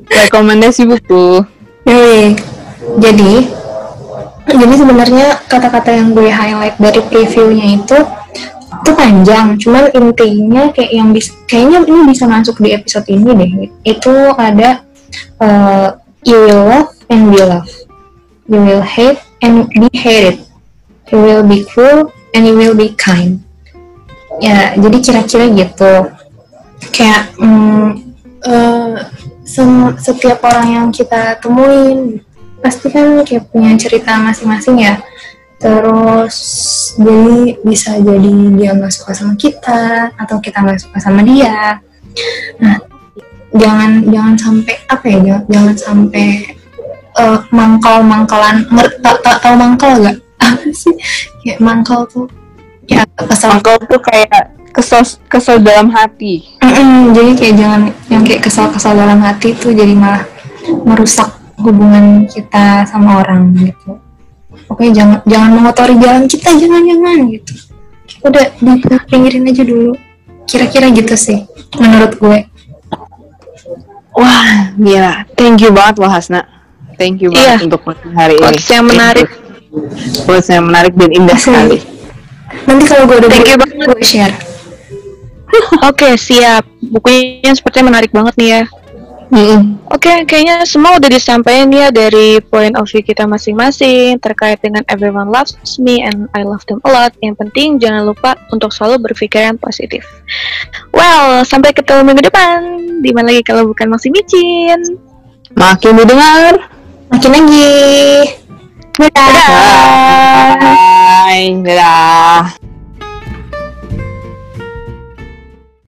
Rekomendasi 0.08 0.84
buku. 0.84 1.42
Nih, 1.88 2.36
jadi 3.00 3.32
jadi 4.52 4.74
sebenarnya 4.74 5.26
kata-kata 5.48 5.90
yang 5.94 6.12
gue 6.12 6.28
highlight 6.28 6.76
dari 6.76 7.00
previewnya 7.08 7.78
itu 7.78 7.98
itu 8.82 8.90
panjang, 8.98 9.54
cuman 9.62 9.94
intinya 9.94 10.74
kayak 10.74 10.90
yang 10.90 11.14
bisa 11.14 11.30
kayaknya 11.46 11.86
ini 11.86 12.10
bisa 12.10 12.26
masuk 12.26 12.58
di 12.58 12.74
episode 12.74 13.06
ini 13.06 13.30
deh. 13.30 13.52
Itu 13.86 14.34
ada 14.34 14.82
uh, 15.38 15.94
you 16.26 16.34
will 16.34 16.62
love 16.66 16.90
and 17.06 17.30
be 17.30 17.38
loved. 17.38 17.86
You 18.50 18.58
will 18.58 18.82
hate 18.82 19.22
and 19.40 19.70
be 19.70 19.86
hated. 19.94 20.42
You 21.14 21.22
will 21.22 21.44
be 21.46 21.62
cruel 21.62 22.10
and 22.34 22.42
you 22.42 22.58
will 22.58 22.74
be 22.74 22.90
kind. 22.98 23.44
Ya, 24.42 24.74
jadi 24.74 24.98
kira-kira 24.98 25.46
gitu 25.54 26.10
kayak 26.90 27.30
mm, 27.38 27.88
uh, 28.42 28.98
setiap 29.98 30.42
orang 30.42 30.68
yang 30.72 30.88
kita 30.88 31.38
temuin 31.38 32.18
pasti 32.62 32.88
kan 32.90 33.22
kayak 33.26 33.46
punya 33.50 33.74
cerita 33.78 34.18
masing-masing 34.18 34.82
ya. 34.82 34.98
Terus 35.62 36.36
jadi 36.98 37.54
bisa 37.62 37.94
jadi 38.02 38.34
dia 38.58 38.74
nggak 38.74 38.94
suka 38.94 39.14
sama 39.14 39.34
kita 39.38 40.10
atau 40.18 40.42
kita 40.42 40.58
nggak 40.58 40.80
suka 40.82 40.98
sama 40.98 41.22
dia. 41.22 41.78
Nah 42.58 42.82
jangan 43.52 44.02
jangan 44.08 44.34
sampai 44.38 44.74
apa 44.88 45.04
ya 45.06 45.18
jangan, 45.20 45.42
jangan 45.46 45.76
sampai 45.76 46.26
uh, 47.20 47.38
mangkal 47.52 48.00
mangkalan 48.02 48.64
tau 49.04 49.36
tau 49.38 49.54
mangkal 49.54 49.92
gak 50.02 50.18
apa 50.42 50.70
sih? 50.74 50.94
Kayak 51.46 51.58
mangkal 51.62 52.06
tuh 52.10 52.26
ya 52.90 53.06
kesal 53.14 53.54
mangkal 53.54 53.78
tuh 53.86 54.00
kayak 54.02 54.50
kesel 54.74 55.04
kesel 55.30 55.60
dalam 55.62 55.92
hati 55.92 56.42
mm 56.72 57.02
jadi 57.12 57.30
kayak 57.36 57.54
jangan 57.60 57.82
yang 58.08 58.22
kayak 58.24 58.40
kesal-kesal 58.44 58.92
dalam 58.96 59.20
hati 59.20 59.52
itu 59.52 59.72
jadi 59.72 59.92
malah 59.92 60.24
merusak 60.86 61.28
hubungan 61.60 62.26
kita 62.26 62.86
sama 62.88 63.22
orang 63.22 63.52
gitu. 63.54 63.98
Oke 64.68 64.90
jangan 64.90 65.20
jangan 65.28 65.50
mengotori 65.52 65.94
jalan 66.00 66.24
kita 66.26 66.56
jangan 66.56 66.82
jangan 66.82 67.18
gitu. 67.30 67.54
Udah 68.22 68.44
di 68.58 68.72
pinggirin 69.10 69.48
aja 69.48 69.64
dulu. 69.64 69.92
Kira-kira 70.48 70.90
gitu 70.92 71.14
sih 71.14 71.38
menurut 71.78 72.12
gue. 72.18 72.38
Wah 74.16 74.74
gila. 74.76 75.24
Thank 75.38 75.64
you 75.64 75.70
banget 75.72 76.00
loh 76.02 76.10
Hasna. 76.10 76.44
Thank 77.00 77.24
you 77.24 77.32
banget 77.32 77.64
iya. 77.64 77.66
untuk 77.66 77.82
hari 78.12 78.36
ini. 78.36 78.58
Yang 78.68 78.86
menarik. 78.86 79.28
Quotes 80.28 80.48
yang 80.52 80.68
menarik 80.68 80.92
dan 80.92 81.10
indah 81.16 81.38
sekali. 81.40 81.80
Nanti 82.68 82.84
kalau 82.84 83.08
gue 83.08 83.16
udah 83.24 83.30
thank 83.32 83.48
you 83.48 83.56
banget. 83.56 83.76
gue 83.88 84.04
share 84.04 84.51
Oke, 85.52 86.08
okay, 86.08 86.12
siap. 86.16 86.64
Bukunya 86.80 87.52
sepertinya 87.52 87.92
menarik 87.92 88.10
banget 88.12 88.34
nih 88.40 88.48
ya. 88.48 88.62
Mm-hmm. 89.32 89.88
Oke, 89.88 90.12
okay, 90.12 90.16
kayaknya 90.28 90.60
semua 90.68 91.00
udah 91.00 91.08
disampaikan 91.08 91.72
ya 91.72 91.88
dari 91.88 92.36
point 92.52 92.76
of 92.76 92.84
view 92.84 93.00
kita 93.00 93.24
masing-masing 93.24 94.20
terkait 94.20 94.60
dengan 94.60 94.84
everyone 94.92 95.32
loves 95.32 95.56
me 95.80 96.04
and 96.04 96.28
I 96.36 96.44
love 96.44 96.60
them 96.68 96.84
a 96.84 96.92
lot. 96.92 97.16
Yang 97.24 97.40
penting 97.40 97.80
jangan 97.80 98.04
lupa 98.04 98.36
untuk 98.52 98.76
selalu 98.76 99.08
berpikiran 99.08 99.56
positif. 99.56 100.04
Well, 100.92 101.48
sampai 101.48 101.72
ketemu 101.72 102.12
minggu 102.12 102.28
depan. 102.28 102.60
Di 103.00 103.10
mana 103.16 103.32
lagi 103.32 103.40
kalau 103.40 103.72
bukan 103.72 103.88
masih 103.96 104.12
micin? 104.12 105.00
Makin 105.56 105.96
didengar, 105.96 106.68
makin 107.08 107.30
lagi. 107.32 107.72
Dadah. 109.00 109.48
Bye. 110.60 111.56
Dadah. 111.64 112.71